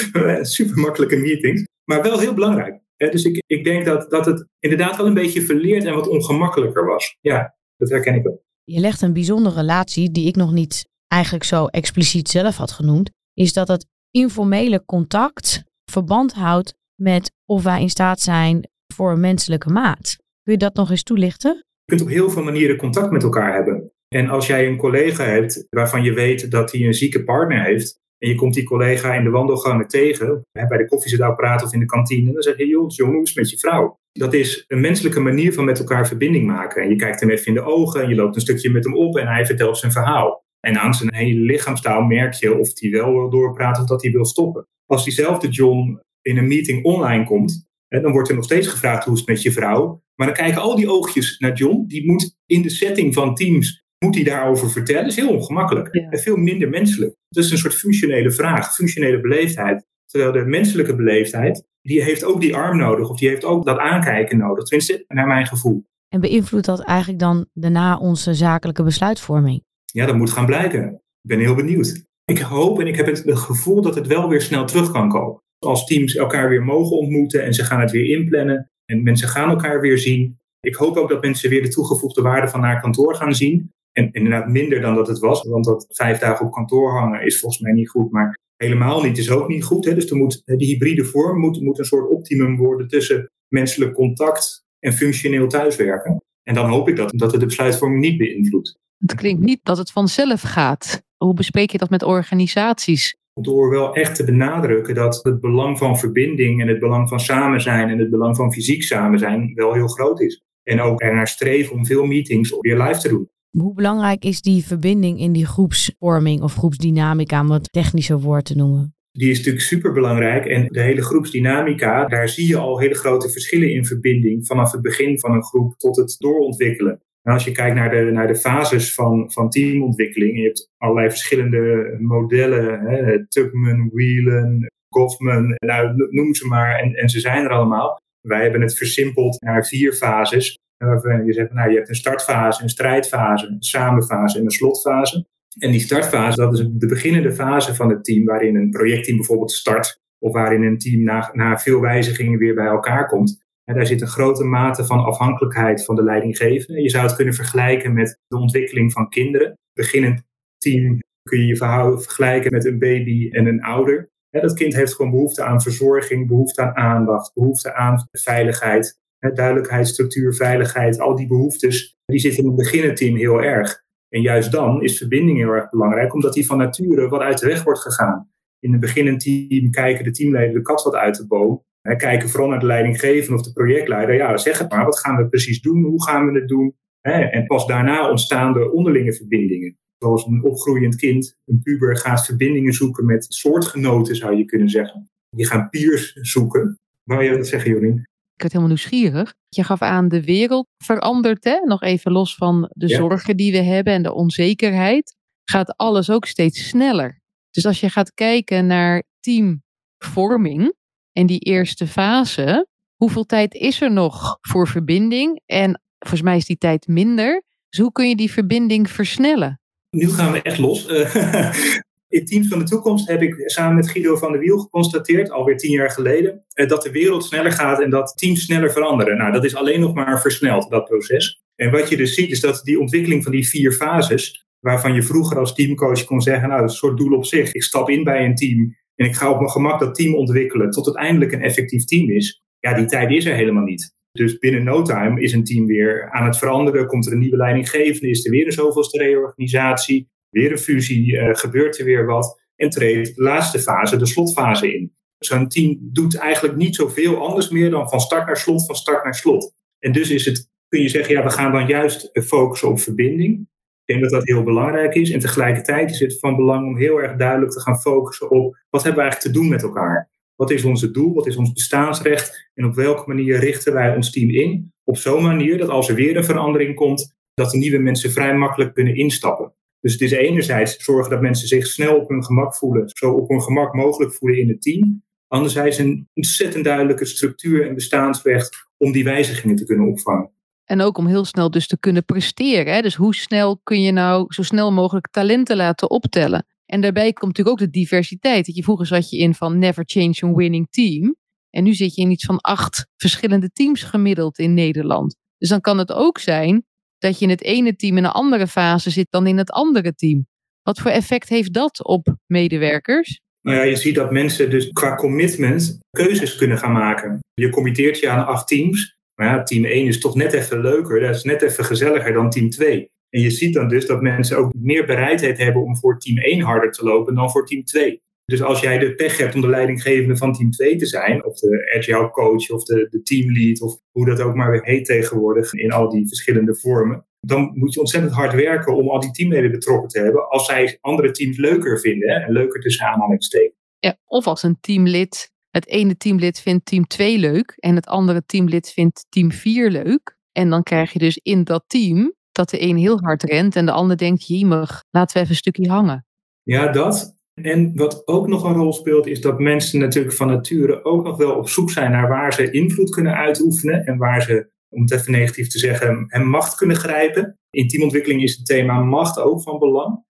super 0.56 0.78
makkelijke 0.78 1.16
meetings, 1.16 1.64
maar 1.84 2.02
wel 2.02 2.18
heel 2.18 2.34
belangrijk. 2.34 2.80
Dus 2.96 3.24
ik, 3.24 3.42
ik 3.46 3.64
denk 3.64 3.84
dat, 3.84 4.10
dat 4.10 4.26
het 4.26 4.46
inderdaad 4.58 4.96
wel 4.96 5.06
een 5.06 5.14
beetje 5.14 5.42
verleerd 5.42 5.84
en 5.84 5.94
wat 5.94 6.08
ongemakkelijker 6.08 6.86
was. 6.86 7.16
Ja, 7.20 7.54
dat 7.76 7.90
herken 7.90 8.14
ik 8.14 8.22
wel. 8.22 8.44
Je 8.64 8.80
legt 8.80 9.02
een 9.02 9.12
bijzondere 9.12 9.54
relatie 9.54 10.10
die 10.10 10.26
ik 10.26 10.36
nog 10.36 10.52
niet 10.52 10.88
eigenlijk 11.08 11.44
zo 11.44 11.66
expliciet 11.66 12.28
zelf 12.28 12.56
had 12.56 12.70
genoemd, 12.70 13.10
is 13.34 13.52
dat 13.52 13.68
het 13.68 13.86
informele 14.10 14.84
contact 14.84 15.64
verband 15.90 16.32
houdt 16.32 16.74
met 16.94 17.32
of 17.46 17.62
wij 17.62 17.80
in 17.80 17.90
staat 17.90 18.20
zijn 18.20 18.70
voor 18.94 19.12
een 19.12 19.20
menselijke 19.20 19.70
maat. 19.70 20.16
Kun 20.42 20.52
je 20.52 20.58
dat 20.58 20.74
nog 20.74 20.90
eens 20.90 21.02
toelichten? 21.02 21.54
Je 21.54 21.96
kunt 21.96 22.00
op 22.00 22.08
heel 22.08 22.30
veel 22.30 22.42
manieren 22.42 22.76
contact 22.76 23.10
met 23.10 23.22
elkaar 23.22 23.54
hebben. 23.54 23.81
En 24.12 24.28
als 24.28 24.46
jij 24.46 24.66
een 24.66 24.76
collega 24.76 25.24
hebt 25.24 25.66
waarvan 25.70 26.02
je 26.02 26.12
weet 26.12 26.50
dat 26.50 26.72
hij 26.72 26.80
een 26.80 26.94
zieke 26.94 27.24
partner 27.24 27.64
heeft, 27.64 28.00
en 28.18 28.28
je 28.28 28.34
komt 28.34 28.54
die 28.54 28.64
collega 28.64 29.14
in 29.14 29.24
de 29.24 29.30
wandelgangen 29.30 29.88
tegen, 29.88 30.46
bij 30.52 30.78
de 30.78 30.86
koffiezetapparaat 30.86 31.62
of 31.62 31.72
in 31.72 31.80
de 31.80 31.86
kantine, 31.86 32.32
dan 32.32 32.42
zeg 32.42 32.56
je, 32.56 32.66
joh, 32.66 32.90
John, 32.90 33.12
hoe 33.12 33.22
is 33.22 33.28
het 33.28 33.38
met 33.38 33.50
je 33.50 33.58
vrouw? 33.58 33.98
Dat 34.12 34.34
is 34.34 34.64
een 34.68 34.80
menselijke 34.80 35.20
manier 35.20 35.52
van 35.52 35.64
met 35.64 35.78
elkaar 35.78 36.06
verbinding 36.06 36.46
maken. 36.46 36.82
En 36.82 36.88
je 36.88 36.96
kijkt 36.96 37.20
hem 37.20 37.30
even 37.30 37.46
in 37.46 37.54
de 37.54 37.62
ogen 37.62 38.02
en 38.02 38.08
je 38.08 38.14
loopt 38.14 38.34
een 38.34 38.40
stukje 38.40 38.70
met 38.70 38.84
hem 38.84 38.96
op 38.96 39.16
en 39.16 39.26
hij 39.26 39.46
vertelt 39.46 39.78
zijn 39.78 39.92
verhaal. 39.92 40.42
En 40.60 40.80
aan 40.80 40.94
zijn 40.94 41.14
hele 41.14 41.40
lichaamstaal 41.40 42.02
merk 42.02 42.32
je 42.32 42.58
of 42.58 42.70
hij 42.74 42.90
wel 42.90 43.12
wil 43.12 43.30
doorpraten 43.30 43.82
of 43.82 43.88
dat 43.88 44.02
hij 44.02 44.10
wil 44.10 44.24
stoppen. 44.24 44.66
Als 44.86 45.04
diezelfde 45.04 45.48
John 45.48 46.00
in 46.22 46.36
een 46.36 46.48
meeting 46.48 46.84
online 46.84 47.24
komt, 47.24 47.66
dan 47.88 48.12
wordt 48.12 48.28
er 48.28 48.34
nog 48.34 48.44
steeds 48.44 48.66
gevraagd 48.66 49.04
hoe 49.04 49.12
is 49.12 49.18
het 49.18 49.28
met 49.28 49.42
je 49.42 49.52
vrouw. 49.52 50.02
Maar 50.14 50.26
dan 50.26 50.36
kijken 50.36 50.62
al 50.62 50.76
die 50.76 50.90
oogjes 50.90 51.38
naar 51.38 51.52
John. 51.52 51.84
Die 51.86 52.06
moet 52.06 52.36
in 52.46 52.62
de 52.62 52.70
setting 52.70 53.14
van 53.14 53.34
Teams 53.34 53.81
moet 54.02 54.14
hij 54.14 54.24
daarover 54.24 54.70
vertellen? 54.70 55.06
is 55.06 55.16
heel 55.16 55.34
ongemakkelijk 55.34 55.88
en 55.88 56.18
veel 56.18 56.36
minder 56.36 56.68
menselijk. 56.68 57.14
Dat 57.28 57.44
is 57.44 57.50
een 57.50 57.58
soort 57.58 57.74
functionele 57.74 58.30
vraag, 58.30 58.74
functionele 58.74 59.20
beleefdheid. 59.20 59.86
Terwijl 60.06 60.32
de 60.32 60.44
menselijke 60.44 60.96
beleefdheid, 60.96 61.64
die 61.82 62.02
heeft 62.02 62.24
ook 62.24 62.40
die 62.40 62.56
arm 62.56 62.76
nodig 62.76 63.10
of 63.10 63.18
die 63.18 63.28
heeft 63.28 63.44
ook 63.44 63.64
dat 63.64 63.78
aankijken 63.78 64.38
nodig. 64.38 64.64
Tenminste, 64.64 65.04
naar 65.08 65.26
mijn 65.26 65.46
gevoel. 65.46 65.84
En 66.08 66.20
beïnvloedt 66.20 66.66
dat 66.66 66.84
eigenlijk 66.84 67.18
dan 67.18 67.46
daarna 67.52 67.98
onze 67.98 68.34
zakelijke 68.34 68.82
besluitvorming? 68.82 69.62
Ja, 69.84 70.06
dat 70.06 70.16
moet 70.16 70.30
gaan 70.30 70.46
blijken. 70.46 70.94
Ik 70.94 71.28
ben 71.28 71.38
heel 71.38 71.54
benieuwd. 71.54 72.04
Ik 72.24 72.38
hoop 72.38 72.80
en 72.80 72.86
ik 72.86 72.96
heb 72.96 73.06
het 73.06 73.22
gevoel 73.26 73.82
dat 73.82 73.94
het 73.94 74.06
wel 74.06 74.28
weer 74.28 74.40
snel 74.40 74.64
terug 74.64 74.90
kan 74.90 75.08
komen. 75.08 75.42
Als 75.58 75.86
teams 75.86 76.14
elkaar 76.14 76.48
weer 76.48 76.62
mogen 76.62 76.96
ontmoeten 76.96 77.44
en 77.44 77.54
ze 77.54 77.64
gaan 77.64 77.80
het 77.80 77.90
weer 77.90 78.18
inplannen 78.18 78.70
en 78.84 79.02
mensen 79.02 79.28
gaan 79.28 79.48
elkaar 79.48 79.80
weer 79.80 79.98
zien. 79.98 80.38
Ik 80.60 80.74
hoop 80.74 80.96
ook 80.96 81.08
dat 81.08 81.22
mensen 81.22 81.50
weer 81.50 81.62
de 81.62 81.68
toegevoegde 81.68 82.22
waarde 82.22 82.48
van 82.48 82.60
naar 82.60 82.80
kantoor 82.80 83.14
gaan 83.14 83.34
zien. 83.34 83.72
En 83.92 84.12
inderdaad 84.12 84.48
minder 84.48 84.80
dan 84.80 84.94
dat 84.94 85.08
het 85.08 85.18
was, 85.18 85.42
want 85.42 85.64
dat 85.64 85.86
vijf 85.88 86.18
dagen 86.18 86.46
op 86.46 86.52
kantoor 86.52 86.90
hangen 86.90 87.24
is 87.24 87.40
volgens 87.40 87.62
mij 87.62 87.72
niet 87.72 87.88
goed. 87.88 88.10
Maar 88.10 88.38
helemaal 88.56 89.02
niet 89.02 89.18
is 89.18 89.30
ook 89.30 89.48
niet 89.48 89.64
goed. 89.64 89.84
Hè? 89.84 89.94
Dus 89.94 90.10
er 90.10 90.16
moet, 90.16 90.42
die 90.44 90.66
hybride 90.66 91.04
vorm 91.04 91.38
moet, 91.38 91.60
moet 91.60 91.78
een 91.78 91.84
soort 91.84 92.10
optimum 92.10 92.56
worden 92.56 92.88
tussen 92.88 93.30
menselijk 93.48 93.94
contact 93.94 94.64
en 94.78 94.92
functioneel 94.92 95.48
thuiswerken. 95.48 96.22
En 96.42 96.54
dan 96.54 96.70
hoop 96.70 96.88
ik 96.88 96.96
dat, 96.96 97.12
dat 97.14 97.30
het 97.30 97.40
de 97.40 97.46
besluitvorming 97.46 98.00
niet 98.00 98.18
beïnvloedt. 98.18 98.78
Het 98.98 99.14
klinkt 99.14 99.42
niet 99.42 99.60
dat 99.62 99.78
het 99.78 99.90
vanzelf 99.90 100.40
gaat 100.40 101.02
hoe 101.24 101.34
bespreek 101.34 101.70
je 101.70 101.78
dat 101.78 101.90
met 101.90 102.02
organisaties? 102.02 103.16
Door 103.34 103.70
wel 103.70 103.94
echt 103.94 104.16
te 104.16 104.24
benadrukken 104.24 104.94
dat 104.94 105.20
het 105.22 105.40
belang 105.40 105.78
van 105.78 105.98
verbinding 105.98 106.60
en 106.60 106.68
het 106.68 106.78
belang 106.78 107.08
van 107.08 107.20
samen 107.20 107.60
zijn 107.60 107.88
en 107.88 107.98
het 107.98 108.10
belang 108.10 108.36
van 108.36 108.52
fysiek 108.52 108.82
samen 108.82 109.18
zijn 109.18 109.52
wel 109.54 109.72
heel 109.72 109.88
groot 109.88 110.20
is. 110.20 110.42
En 110.62 110.80
ook 110.80 111.00
ernaar 111.00 111.28
streven 111.28 111.74
om 111.74 111.86
veel 111.86 112.04
meetings 112.04 112.56
weer 112.60 112.82
live 112.82 113.00
te 113.00 113.08
doen. 113.08 113.28
Hoe 113.58 113.74
belangrijk 113.74 114.24
is 114.24 114.40
die 114.40 114.64
verbinding 114.64 115.18
in 115.18 115.32
die 115.32 115.46
groepsvorming 115.46 116.42
of 116.42 116.54
groepsdynamica, 116.54 117.40
om 117.40 117.50
het 117.50 117.72
technische 117.72 118.18
woord 118.18 118.44
te 118.44 118.56
noemen? 118.56 118.94
Die 119.10 119.30
is 119.30 119.36
natuurlijk 119.36 119.64
super 119.64 119.92
belangrijk. 119.92 120.46
En 120.46 120.66
de 120.66 120.80
hele 120.80 121.02
groepsdynamica, 121.02 122.06
daar 122.06 122.28
zie 122.28 122.46
je 122.46 122.56
al 122.56 122.78
hele 122.78 122.94
grote 122.94 123.30
verschillen 123.30 123.72
in 123.72 123.86
verbinding 123.86 124.46
vanaf 124.46 124.72
het 124.72 124.82
begin 124.82 125.20
van 125.20 125.32
een 125.32 125.44
groep 125.44 125.74
tot 125.76 125.96
het 125.96 126.16
doorontwikkelen. 126.18 127.00
En 127.22 127.32
als 127.32 127.44
je 127.44 127.52
kijkt 127.52 127.76
naar 127.76 127.90
de, 127.90 128.10
naar 128.12 128.26
de 128.26 128.36
fases 128.36 128.94
van, 128.94 129.32
van 129.32 129.50
teamontwikkeling, 129.50 130.38
je 130.38 130.44
hebt 130.44 130.70
allerlei 130.76 131.08
verschillende 131.08 131.96
modellen, 132.00 132.80
hè, 132.80 133.28
Tubman, 133.28 133.90
Whelan, 133.92 134.70
Goffman, 134.88 135.54
nou, 135.66 135.94
noem 136.10 136.34
ze 136.34 136.46
maar, 136.46 136.78
en, 136.78 136.94
en 136.94 137.08
ze 137.08 137.20
zijn 137.20 137.44
er 137.44 137.50
allemaal. 137.50 138.00
Wij 138.20 138.42
hebben 138.42 138.60
het 138.60 138.76
versimpeld 138.76 139.40
naar 139.40 139.66
vier 139.66 139.92
fases. 139.92 140.58
Waarvan 140.86 141.24
je 141.24 141.32
zegt, 141.32 141.52
nou, 141.52 141.70
je 141.70 141.76
hebt 141.76 141.88
een 141.88 141.94
startfase, 141.94 142.62
een 142.62 142.68
strijdfase, 142.68 143.46
een 143.46 143.62
samenfase 143.62 144.38
en 144.38 144.44
een 144.44 144.50
slotfase. 144.50 145.26
En 145.58 145.70
die 145.70 145.80
startfase, 145.80 146.40
dat 146.40 146.52
is 146.58 146.66
de 146.72 146.86
beginnende 146.86 147.32
fase 147.32 147.74
van 147.74 147.90
het 147.90 148.04
team, 148.04 148.24
waarin 148.24 148.56
een 148.56 148.70
projectteam 148.70 149.16
bijvoorbeeld 149.16 149.52
start, 149.52 150.00
of 150.18 150.32
waarin 150.32 150.62
een 150.62 150.78
team 150.78 151.02
na, 151.02 151.30
na 151.32 151.58
veel 151.58 151.80
wijzigingen 151.80 152.38
weer 152.38 152.54
bij 152.54 152.66
elkaar 152.66 153.08
komt. 153.08 153.44
En 153.64 153.74
daar 153.74 153.86
zit 153.86 154.00
een 154.00 154.06
grote 154.06 154.44
mate 154.44 154.84
van 154.84 155.04
afhankelijkheid 155.04 155.84
van 155.84 155.96
de 155.96 156.02
leidinggevende. 156.02 156.82
Je 156.82 156.90
zou 156.90 157.06
het 157.06 157.16
kunnen 157.16 157.34
vergelijken 157.34 157.92
met 157.92 158.18
de 158.26 158.36
ontwikkeling 158.36 158.92
van 158.92 159.08
kinderen. 159.08 159.58
Beginnend 159.72 160.22
team 160.58 160.98
kun 161.22 161.38
je 161.38 161.46
je 161.46 161.56
vergelijken 161.56 162.52
met 162.52 162.64
een 162.64 162.78
baby 162.78 163.30
en 163.30 163.46
een 163.46 163.62
ouder. 163.62 164.10
Dat 164.30 164.54
kind 164.54 164.74
heeft 164.74 164.94
gewoon 164.94 165.10
behoefte 165.10 165.42
aan 165.42 165.62
verzorging, 165.62 166.26
behoefte 166.26 166.62
aan 166.62 166.76
aandacht, 166.76 167.34
behoefte 167.34 167.74
aan 167.74 168.08
veiligheid, 168.10 169.00
duidelijkheid, 169.34 169.88
structuur, 169.88 170.34
veiligheid. 170.34 171.00
Al 171.00 171.16
die 171.16 171.26
behoeftes, 171.26 171.96
die 172.04 172.20
zitten 172.20 172.42
in 172.42 172.46
het 172.46 172.56
beginnend 172.56 172.96
team 172.96 173.16
heel 173.16 173.42
erg. 173.42 173.82
En 174.08 174.20
juist 174.20 174.52
dan 174.52 174.82
is 174.82 174.98
verbinding 174.98 175.38
heel 175.38 175.50
erg 175.50 175.70
belangrijk, 175.70 176.14
omdat 176.14 176.34
die 176.34 176.46
van 176.46 176.58
nature 176.58 177.08
wat 177.08 177.20
uit 177.20 177.38
de 177.38 177.46
weg 177.46 177.62
wordt 177.62 177.80
gegaan. 177.80 178.30
In 178.58 178.72
het 178.72 178.80
beginnend 178.80 179.20
team 179.20 179.70
kijken 179.70 180.04
de 180.04 180.10
teamleden 180.10 180.54
de 180.54 180.62
kat 180.62 180.82
wat 180.82 180.94
uit 180.94 181.16
de 181.16 181.26
boom. 181.26 181.64
Kijken 181.96 182.28
vooral 182.28 182.48
naar 182.48 182.60
de 182.60 182.66
leidinggever 182.66 183.34
of 183.34 183.42
de 183.42 183.52
projectleider. 183.52 184.14
Ja, 184.14 184.36
zeg 184.36 184.58
het 184.58 184.70
maar, 184.70 184.84
wat 184.84 184.98
gaan 184.98 185.16
we 185.16 185.28
precies 185.28 185.60
doen? 185.60 185.82
Hoe 185.82 186.04
gaan 186.04 186.26
we 186.26 186.38
het 186.38 186.48
doen? 186.48 186.74
En 187.00 187.46
pas 187.46 187.66
daarna 187.66 188.10
ontstaan 188.10 188.52
de 188.52 188.72
onderlinge 188.72 189.12
verbindingen. 189.12 189.76
Zoals 189.98 190.26
een 190.26 190.44
opgroeiend 190.44 190.96
kind, 190.96 191.38
een 191.44 191.60
puber 191.62 191.96
gaat 191.96 192.24
verbindingen 192.24 192.72
zoeken 192.72 193.06
met 193.06 193.26
soortgenoten, 193.28 194.16
zou 194.16 194.36
je 194.36 194.44
kunnen 194.44 194.68
zeggen. 194.68 195.10
Die 195.30 195.46
gaan 195.46 195.68
peers 195.68 196.12
zoeken. 196.12 196.78
Wou 197.04 197.22
je 197.22 197.36
dat 197.36 197.46
zeggen, 197.46 197.70
Jorien? 197.70 198.06
Ik 198.42 198.50
werd 198.50 198.62
helemaal 198.62 198.76
nieuwsgierig. 198.76 199.34
Je 199.48 199.64
gaf 199.64 199.82
aan 199.82 200.08
de 200.08 200.24
wereld 200.24 200.66
verandert, 200.76 201.44
hè? 201.44 201.60
nog 201.64 201.82
even 201.82 202.12
los 202.12 202.34
van 202.34 202.70
de 202.72 202.88
zorgen 202.88 203.36
die 203.36 203.52
we 203.52 203.62
hebben 203.62 203.92
en 203.92 204.02
de 204.02 204.12
onzekerheid, 204.12 205.16
gaat 205.44 205.76
alles 205.76 206.10
ook 206.10 206.26
steeds 206.26 206.68
sneller. 206.68 207.20
Dus 207.50 207.66
als 207.66 207.80
je 207.80 207.90
gaat 207.90 208.14
kijken 208.14 208.66
naar 208.66 209.02
teamvorming 209.20 210.74
en 211.12 211.26
die 211.26 211.38
eerste 211.38 211.86
fase, 211.86 212.66
hoeveel 212.96 213.24
tijd 213.24 213.54
is 213.54 213.80
er 213.80 213.92
nog 213.92 214.38
voor 214.40 214.68
verbinding? 214.68 215.40
En 215.46 215.82
volgens 215.98 216.22
mij 216.22 216.36
is 216.36 216.46
die 216.46 216.58
tijd 216.58 216.86
minder. 216.86 217.42
Dus 217.68 217.78
hoe 217.80 217.92
kun 217.92 218.08
je 218.08 218.16
die 218.16 218.32
verbinding 218.32 218.90
versnellen? 218.90 219.60
Nu 219.90 220.08
gaan 220.08 220.32
we 220.32 220.42
echt 220.42 220.58
los. 220.58 220.86
in 222.12 222.24
Teams 222.24 222.48
van 222.48 222.58
de 222.58 222.64
Toekomst 222.64 223.08
heb 223.08 223.22
ik 223.22 223.42
samen 223.44 223.74
met 223.74 223.90
Guido 223.90 224.16
van 224.16 224.32
der 224.32 224.40
Wiel 224.40 224.58
geconstateerd, 224.58 225.30
alweer 225.30 225.56
tien 225.56 225.70
jaar 225.70 225.90
geleden, 225.90 226.44
eh, 226.52 226.68
dat 226.68 226.82
de 226.82 226.90
wereld 226.90 227.24
sneller 227.24 227.52
gaat 227.52 227.80
en 227.80 227.90
dat 227.90 228.12
teams 228.16 228.44
sneller 228.44 228.72
veranderen. 228.72 229.16
Nou, 229.16 229.32
dat 229.32 229.44
is 229.44 229.54
alleen 229.54 229.80
nog 229.80 229.94
maar 229.94 230.20
versneld, 230.20 230.70
dat 230.70 230.84
proces. 230.84 231.42
En 231.56 231.70
wat 231.70 231.88
je 231.88 231.96
dus 231.96 232.14
ziet, 232.14 232.30
is 232.30 232.40
dat 232.40 232.60
die 232.64 232.80
ontwikkeling 232.80 233.22
van 233.22 233.32
die 233.32 233.48
vier 233.48 233.72
fases, 233.72 234.46
waarvan 234.60 234.94
je 234.94 235.02
vroeger 235.02 235.38
als 235.38 235.54
teamcoach 235.54 236.04
kon 236.04 236.20
zeggen, 236.20 236.48
nou, 236.48 236.60
dat 236.60 236.70
is 236.70 236.74
een 236.80 236.88
soort 236.88 236.98
doel 236.98 237.16
op 237.16 237.24
zich. 237.24 237.52
Ik 237.52 237.62
stap 237.62 237.90
in 237.90 238.04
bij 238.04 238.24
een 238.24 238.34
team 238.34 238.76
en 238.94 239.06
ik 239.06 239.14
ga 239.14 239.30
op 239.30 239.38
mijn 239.38 239.50
gemak 239.50 239.80
dat 239.80 239.94
team 239.94 240.14
ontwikkelen 240.14 240.70
tot 240.70 240.86
het 240.86 240.96
eindelijk 240.96 241.32
een 241.32 241.42
effectief 241.42 241.84
team 241.84 242.10
is. 242.10 242.42
Ja, 242.58 242.74
die 242.74 242.86
tijd 242.86 243.10
is 243.10 243.24
er 243.24 243.34
helemaal 243.34 243.64
niet. 243.64 243.94
Dus 244.12 244.38
binnen 244.38 244.64
no 244.64 244.82
time 244.82 245.20
is 245.20 245.32
een 245.32 245.44
team 245.44 245.66
weer 245.66 246.10
aan 246.10 246.26
het 246.26 246.38
veranderen. 246.38 246.86
Komt 246.86 247.06
er 247.06 247.12
een 247.12 247.18
nieuwe 247.18 247.36
leidinggevende, 247.36 248.08
is 248.08 248.24
er 248.24 248.30
weer 248.30 248.46
een 248.46 248.52
zoveelste 248.52 248.98
reorganisatie 248.98 250.10
weer 250.32 250.52
een 250.52 250.58
fusie, 250.58 251.12
uh, 251.12 251.34
gebeurt 251.34 251.78
er 251.78 251.84
weer 251.84 252.06
wat 252.06 252.40
en 252.56 252.70
treedt 252.70 253.16
de 253.16 253.22
laatste 253.22 253.58
fase, 253.58 253.96
de 253.96 254.06
slotfase 254.06 254.74
in. 254.74 254.92
Zo'n 255.18 255.48
team 255.48 255.78
doet 255.80 256.16
eigenlijk 256.16 256.56
niet 256.56 256.74
zoveel 256.74 257.26
anders 257.26 257.50
meer 257.50 257.70
dan 257.70 257.88
van 257.88 258.00
start 258.00 258.26
naar 258.26 258.36
slot, 258.36 258.66
van 258.66 258.74
start 258.74 259.04
naar 259.04 259.14
slot. 259.14 259.54
En 259.78 259.92
dus 259.92 260.10
is 260.10 260.24
het, 260.24 260.50
kun 260.68 260.82
je 260.82 260.88
zeggen, 260.88 261.14
ja, 261.14 261.22
we 261.22 261.30
gaan 261.30 261.52
dan 261.52 261.66
juist 261.66 262.10
focussen 262.12 262.68
op 262.68 262.80
verbinding. 262.80 263.40
Ik 263.84 263.94
denk 263.94 264.00
dat 264.00 264.10
dat 264.10 264.26
heel 264.26 264.42
belangrijk 264.42 264.94
is. 264.94 265.10
En 265.10 265.20
tegelijkertijd 265.20 265.90
is 265.90 266.00
het 266.00 266.18
van 266.18 266.36
belang 266.36 266.66
om 266.66 266.76
heel 266.76 267.02
erg 267.02 267.16
duidelijk 267.16 267.52
te 267.52 267.60
gaan 267.60 267.80
focussen 267.80 268.30
op 268.30 268.56
wat 268.70 268.82
hebben 268.82 269.02
we 269.02 269.10
eigenlijk 269.10 269.34
te 269.34 269.40
doen 269.40 269.48
met 269.48 269.62
elkaar. 269.62 270.10
Wat 270.36 270.50
is 270.50 270.64
ons 270.64 270.80
doel? 270.80 271.14
Wat 271.14 271.26
is 271.26 271.36
ons 271.36 271.52
bestaansrecht? 271.52 272.50
En 272.54 272.64
op 272.64 272.74
welke 272.74 273.04
manier 273.06 273.38
richten 273.38 273.72
wij 273.72 273.94
ons 273.94 274.10
team 274.10 274.30
in? 274.30 274.72
Op 274.84 274.96
zo'n 274.96 275.22
manier 275.22 275.58
dat 275.58 275.68
als 275.68 275.88
er 275.88 275.94
weer 275.94 276.16
een 276.16 276.24
verandering 276.24 276.74
komt, 276.74 277.14
dat 277.34 277.50
de 277.50 277.58
nieuwe 277.58 277.78
mensen 277.78 278.10
vrij 278.10 278.36
makkelijk 278.36 278.74
kunnen 278.74 278.96
instappen. 278.96 279.54
Dus 279.82 279.92
het 279.92 280.00
is 280.00 280.10
enerzijds 280.10 280.76
zorgen 280.76 281.10
dat 281.10 281.20
mensen 281.20 281.48
zich 281.48 281.66
snel 281.66 281.96
op 281.96 282.08
hun 282.08 282.24
gemak 282.24 282.56
voelen, 282.56 282.90
zo 282.94 283.12
op 283.12 283.28
hun 283.28 283.42
gemak 283.42 283.74
mogelijk 283.74 284.14
voelen 284.14 284.38
in 284.38 284.48
het 284.48 284.62
team. 284.62 285.02
Anderzijds 285.28 285.78
een 285.78 286.08
ontzettend 286.14 286.64
duidelijke 286.64 287.04
structuur 287.04 287.68
en 287.68 287.74
bestaansrecht 287.74 288.68
om 288.76 288.92
die 288.92 289.04
wijzigingen 289.04 289.56
te 289.56 289.64
kunnen 289.64 289.88
opvangen. 289.88 290.30
En 290.64 290.80
ook 290.80 290.98
om 290.98 291.06
heel 291.06 291.24
snel 291.24 291.50
dus 291.50 291.66
te 291.66 291.78
kunnen 291.78 292.04
presteren. 292.04 292.74
Hè? 292.74 292.80
Dus 292.80 292.94
hoe 292.94 293.14
snel 293.14 293.60
kun 293.62 293.82
je 293.82 293.92
nou 293.92 294.24
zo 294.28 294.42
snel 294.42 294.72
mogelijk 294.72 295.08
talenten 295.10 295.56
laten 295.56 295.90
optellen? 295.90 296.46
En 296.66 296.80
daarbij 296.80 297.12
komt 297.12 297.36
natuurlijk 297.36 297.60
ook 297.60 297.70
de 297.70 297.78
diversiteit. 297.78 298.46
Dat 298.46 298.54
je 298.54 298.62
vroeger 298.62 298.86
zat 298.86 299.10
je 299.10 299.18
in 299.18 299.34
van 299.34 299.58
never 299.58 299.82
change 299.86 300.20
a 300.24 300.34
winning 300.34 300.66
team. 300.70 301.16
En 301.50 301.64
nu 301.64 301.74
zit 301.74 301.94
je 301.94 302.02
in 302.02 302.10
iets 302.10 302.24
van 302.24 302.40
acht 302.40 302.86
verschillende 302.96 303.50
teams 303.50 303.82
gemiddeld 303.82 304.38
in 304.38 304.54
Nederland. 304.54 305.16
Dus 305.38 305.48
dan 305.48 305.60
kan 305.60 305.78
het 305.78 305.92
ook 305.92 306.18
zijn 306.18 306.66
dat 307.02 307.18
je 307.18 307.24
in 307.24 307.30
het 307.30 307.42
ene 307.42 307.76
team 307.76 307.96
in 307.96 308.04
een 308.04 308.10
andere 308.10 308.46
fase 308.46 308.90
zit 308.90 309.06
dan 309.10 309.26
in 309.26 309.38
het 309.38 309.50
andere 309.50 309.94
team. 309.94 310.26
Wat 310.62 310.78
voor 310.78 310.90
effect 310.90 311.28
heeft 311.28 311.52
dat 311.52 311.84
op 311.84 312.16
medewerkers? 312.26 313.20
Nou 313.40 313.56
ja, 313.56 313.62
je 313.62 313.76
ziet 313.76 313.94
dat 313.94 314.10
mensen 314.10 314.50
dus 314.50 314.68
qua 314.68 314.94
commitment 314.94 315.78
keuzes 315.90 316.36
kunnen 316.36 316.58
gaan 316.58 316.72
maken. 316.72 317.18
Je 317.34 317.50
committeert 317.50 317.98
je 317.98 318.08
aan 318.08 318.26
acht 318.26 318.48
teams. 318.48 318.96
Maar 319.14 319.26
ja, 319.26 319.42
team 319.42 319.64
1 319.64 319.86
is 319.86 320.00
toch 320.00 320.14
net 320.14 320.32
even 320.32 320.60
leuker. 320.60 321.00
Dat 321.00 321.14
is 321.14 321.22
net 321.22 321.42
even 321.42 321.64
gezelliger 321.64 322.12
dan 322.12 322.30
team 322.30 322.50
2. 322.50 322.90
En 323.08 323.20
je 323.20 323.30
ziet 323.30 323.54
dan 323.54 323.68
dus 323.68 323.86
dat 323.86 324.00
mensen 324.00 324.38
ook 324.38 324.52
meer 324.54 324.86
bereidheid 324.86 325.38
hebben 325.38 325.62
om 325.62 325.76
voor 325.76 325.98
team 325.98 326.18
1 326.18 326.40
harder 326.40 326.72
te 326.72 326.84
lopen 326.84 327.14
dan 327.14 327.30
voor 327.30 327.46
team 327.46 327.64
2. 327.64 328.00
Dus 328.32 328.42
als 328.42 328.60
jij 328.60 328.78
de 328.78 328.94
pech 328.94 329.18
hebt 329.18 329.34
om 329.34 329.40
de 329.40 329.48
leidinggevende 329.48 330.16
van 330.16 330.32
team 330.32 330.50
2 330.50 330.76
te 330.76 330.86
zijn, 330.86 331.24
of 331.24 331.38
de 331.38 331.74
agile 331.78 332.10
coach 332.10 332.50
of 332.50 332.64
de, 332.64 332.86
de 332.90 333.02
teamlead, 333.02 333.60
of 333.60 333.80
hoe 333.90 334.06
dat 334.06 334.20
ook 334.20 334.34
maar 334.34 334.50
weer 334.50 334.64
heet 334.64 334.84
tegenwoordig 334.84 335.52
in 335.52 335.72
al 335.72 335.88
die 335.88 336.08
verschillende 336.08 336.54
vormen, 336.54 337.06
dan 337.20 337.50
moet 337.54 337.74
je 337.74 337.80
ontzettend 337.80 338.12
hard 338.12 338.34
werken 338.34 338.76
om 338.76 338.88
al 338.88 339.00
die 339.00 339.10
teamleden 339.10 339.50
betrokken 339.50 339.88
te 339.88 340.00
hebben 340.00 340.28
als 340.28 340.46
zij 340.46 340.78
andere 340.80 341.10
teams 341.10 341.36
leuker 341.36 341.80
vinden 341.80 342.08
hè, 342.08 342.18
en 342.18 342.32
leuker 342.32 342.60
tussen 342.60 342.86
aanhalingstekens. 342.86 343.56
Ja, 343.78 343.96
of 344.04 344.26
als 344.26 344.42
een 344.42 344.56
teamlid, 344.60 345.30
het 345.50 345.66
ene 345.66 345.96
teamlid 345.96 346.40
vindt 346.40 346.66
team 346.66 346.86
2 346.86 347.18
leuk 347.18 347.54
en 347.56 347.74
het 347.74 347.86
andere 347.86 348.22
teamlid 348.26 348.70
vindt 348.70 349.06
team 349.08 349.32
4 349.32 349.70
leuk. 349.70 350.16
En 350.32 350.50
dan 350.50 350.62
krijg 350.62 350.92
je 350.92 350.98
dus 350.98 351.18
in 351.22 351.44
dat 351.44 351.64
team 351.66 352.14
dat 352.30 352.50
de 352.50 352.62
een 352.62 352.76
heel 352.76 353.00
hard 353.00 353.22
rent 353.22 353.56
en 353.56 353.66
de 353.66 353.72
ander 353.72 353.96
denkt, 353.96 354.26
jemig, 354.26 354.84
laten 354.90 355.14
we 355.14 355.20
even 355.20 355.30
een 355.30 355.36
stukje 355.36 355.70
hangen. 355.70 356.06
Ja, 356.42 356.72
dat. 356.72 357.20
En 357.34 357.76
wat 357.76 358.02
ook 358.08 358.28
nog 358.28 358.44
een 358.44 358.54
rol 358.54 358.72
speelt, 358.72 359.06
is 359.06 359.20
dat 359.20 359.38
mensen 359.38 359.80
natuurlijk 359.80 360.14
van 360.14 360.26
nature 360.26 360.84
ook 360.84 361.04
nog 361.04 361.16
wel 361.16 361.34
op 361.34 361.48
zoek 361.48 361.70
zijn 361.70 361.90
naar 361.90 362.08
waar 362.08 362.32
ze 362.32 362.50
invloed 362.50 362.90
kunnen 362.90 363.14
uitoefenen 363.14 363.84
en 363.84 363.96
waar 363.98 364.22
ze, 364.22 364.50
om 364.68 364.82
het 364.82 364.92
even 364.92 365.12
negatief 365.12 365.48
te 365.48 365.58
zeggen, 365.58 366.04
hem 366.08 366.26
macht 366.26 366.54
kunnen 366.54 366.76
grijpen. 366.76 367.38
In 367.50 367.68
teamontwikkeling 367.68 368.22
is 368.22 368.36
het 368.36 368.46
thema 368.46 368.80
macht 368.80 369.20
ook 369.20 369.42
van 369.42 369.58
belang. 369.58 370.04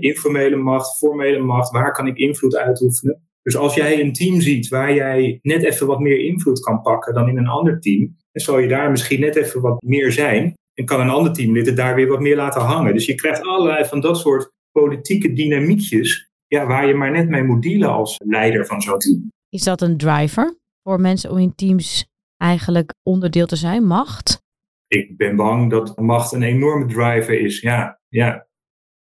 informele 0.00 0.56
macht, 0.56 0.96
formele 0.96 1.38
macht, 1.38 1.70
waar 1.70 1.92
kan 1.92 2.06
ik 2.06 2.16
invloed 2.16 2.56
uitoefenen? 2.56 3.22
Dus 3.42 3.56
als 3.56 3.74
jij 3.74 4.00
een 4.00 4.12
team 4.12 4.40
ziet 4.40 4.68
waar 4.68 4.94
jij 4.94 5.38
net 5.42 5.62
even 5.62 5.86
wat 5.86 6.00
meer 6.00 6.18
invloed 6.18 6.60
kan 6.60 6.80
pakken 6.80 7.14
dan 7.14 7.28
in 7.28 7.38
een 7.38 7.46
ander 7.46 7.80
team, 7.80 8.16
dan 8.32 8.42
zal 8.42 8.58
je 8.58 8.68
daar 8.68 8.90
misschien 8.90 9.20
net 9.20 9.36
even 9.36 9.60
wat 9.60 9.82
meer 9.82 10.12
zijn. 10.12 10.54
En 10.74 10.84
kan 10.84 11.00
een 11.00 11.10
ander 11.10 11.32
teamlid 11.32 11.66
het 11.66 11.76
daar 11.76 11.94
weer 11.94 12.08
wat 12.08 12.20
meer 12.20 12.36
laten 12.36 12.60
hangen. 12.60 12.94
Dus 12.94 13.06
je 13.06 13.14
krijgt 13.14 13.42
allerlei 13.42 13.84
van 13.84 14.00
dat 14.00 14.18
soort 14.18 14.52
politieke 14.72 15.32
dynamiekjes 15.32 16.32
ja, 16.54 16.66
waar 16.66 16.86
je 16.86 16.94
maar 16.94 17.10
net 17.10 17.28
mee 17.28 17.42
moet 17.42 17.62
dealen 17.62 17.88
als 17.88 18.20
leider 18.24 18.66
van 18.66 18.82
zo'n 18.82 18.98
team. 18.98 19.28
Is 19.48 19.62
dat 19.62 19.80
een 19.80 19.96
driver 19.96 20.58
voor 20.82 21.00
mensen 21.00 21.30
om 21.30 21.38
in 21.38 21.54
teams 21.54 22.06
eigenlijk 22.36 22.92
onderdeel 23.02 23.46
te 23.46 23.56
zijn, 23.56 23.86
macht? 23.86 24.42
Ik 24.86 25.16
ben 25.16 25.36
bang 25.36 25.70
dat 25.70 25.98
macht 25.98 26.32
een 26.32 26.42
enorme 26.42 26.86
driver 26.86 27.40
is, 27.40 27.60
ja. 27.60 28.00
ja. 28.08 28.46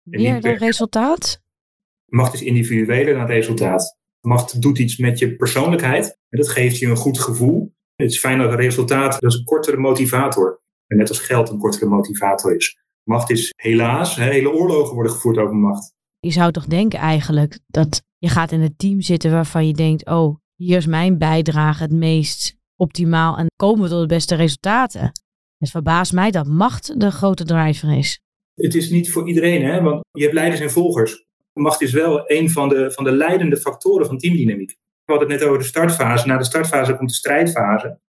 Meer 0.03 0.41
dan 0.41 0.55
resultaat? 0.55 1.43
Macht 2.07 2.35
is 2.35 2.43
individueler 2.43 3.15
dan 3.15 3.27
resultaat. 3.27 3.99
Macht 4.21 4.63
doet 4.63 4.79
iets 4.79 4.97
met 4.97 5.19
je 5.19 5.37
persoonlijkheid 5.37 6.19
en 6.29 6.39
dat 6.39 6.49
geeft 6.49 6.79
je 6.79 6.87
een 6.87 6.97
goed 6.97 7.21
gevoel. 7.21 7.75
Het 7.95 8.11
is 8.11 8.19
fijn 8.19 8.39
dat 8.39 8.51
een 8.51 8.57
resultaat, 8.57 9.21
dat 9.21 9.33
is 9.33 9.39
een 9.39 9.45
kortere 9.45 9.77
motivator. 9.77 10.61
En 10.87 10.97
net 10.97 11.09
als 11.09 11.19
geld 11.19 11.49
een 11.49 11.59
kortere 11.59 11.87
motivator 11.87 12.55
is. 12.55 12.79
Macht 13.03 13.31
is 13.31 13.53
helaas, 13.57 14.17
hele 14.17 14.53
oorlogen 14.53 14.95
worden 14.95 15.13
gevoerd 15.13 15.39
over 15.39 15.57
macht. 15.57 15.93
Je 16.21 16.31
zou 16.31 16.53
toch 16.53 16.67
denken 16.67 16.99
eigenlijk 16.99 17.59
dat 17.67 18.03
je 18.19 18.29
gaat 18.29 18.53
in 18.53 18.61
een 18.61 18.77
team 18.77 19.01
zitten 19.01 19.31
waarvan 19.31 19.67
je 19.67 19.73
denkt, 19.73 20.07
oh, 20.07 20.37
hier 20.55 20.77
is 20.77 20.87
mijn 20.87 21.19
bijdrage 21.19 21.83
het 21.83 21.93
meest 21.93 22.57
optimaal 22.77 23.37
en 23.37 23.47
komen 23.57 23.83
we 23.83 23.89
tot 23.89 24.01
de 24.01 24.15
beste 24.15 24.35
resultaten. 24.35 25.13
Het 25.59 25.71
verbaast 25.71 26.13
mij 26.13 26.31
dat 26.31 26.47
macht 26.47 27.01
de 27.01 27.11
grote 27.11 27.45
driver 27.45 27.99
is. 27.99 28.21
Het 28.55 28.75
is 28.75 28.91
niet 28.91 29.13
voor 29.13 29.29
iedereen, 29.29 29.65
hè? 29.65 29.83
want 29.83 30.05
je 30.11 30.23
hebt 30.23 30.35
leiders 30.35 30.61
en 30.61 30.71
volgers. 30.71 31.25
Macht 31.53 31.81
is 31.81 31.93
wel 31.93 32.31
een 32.31 32.51
van 32.51 32.69
de, 32.69 32.93
van 32.93 33.05
de 33.05 33.13
leidende 33.13 33.57
factoren 33.57 34.07
van 34.07 34.19
teamdynamiek. 34.19 34.71
We 35.05 35.13
hadden 35.13 35.31
het 35.31 35.39
net 35.39 35.49
over 35.49 35.61
de 35.61 35.69
startfase. 35.69 36.27
Na 36.27 36.37
de 36.37 36.45
startfase 36.45 36.97
komt 36.97 37.09
de 37.09 37.15
strijdfase. 37.15 38.01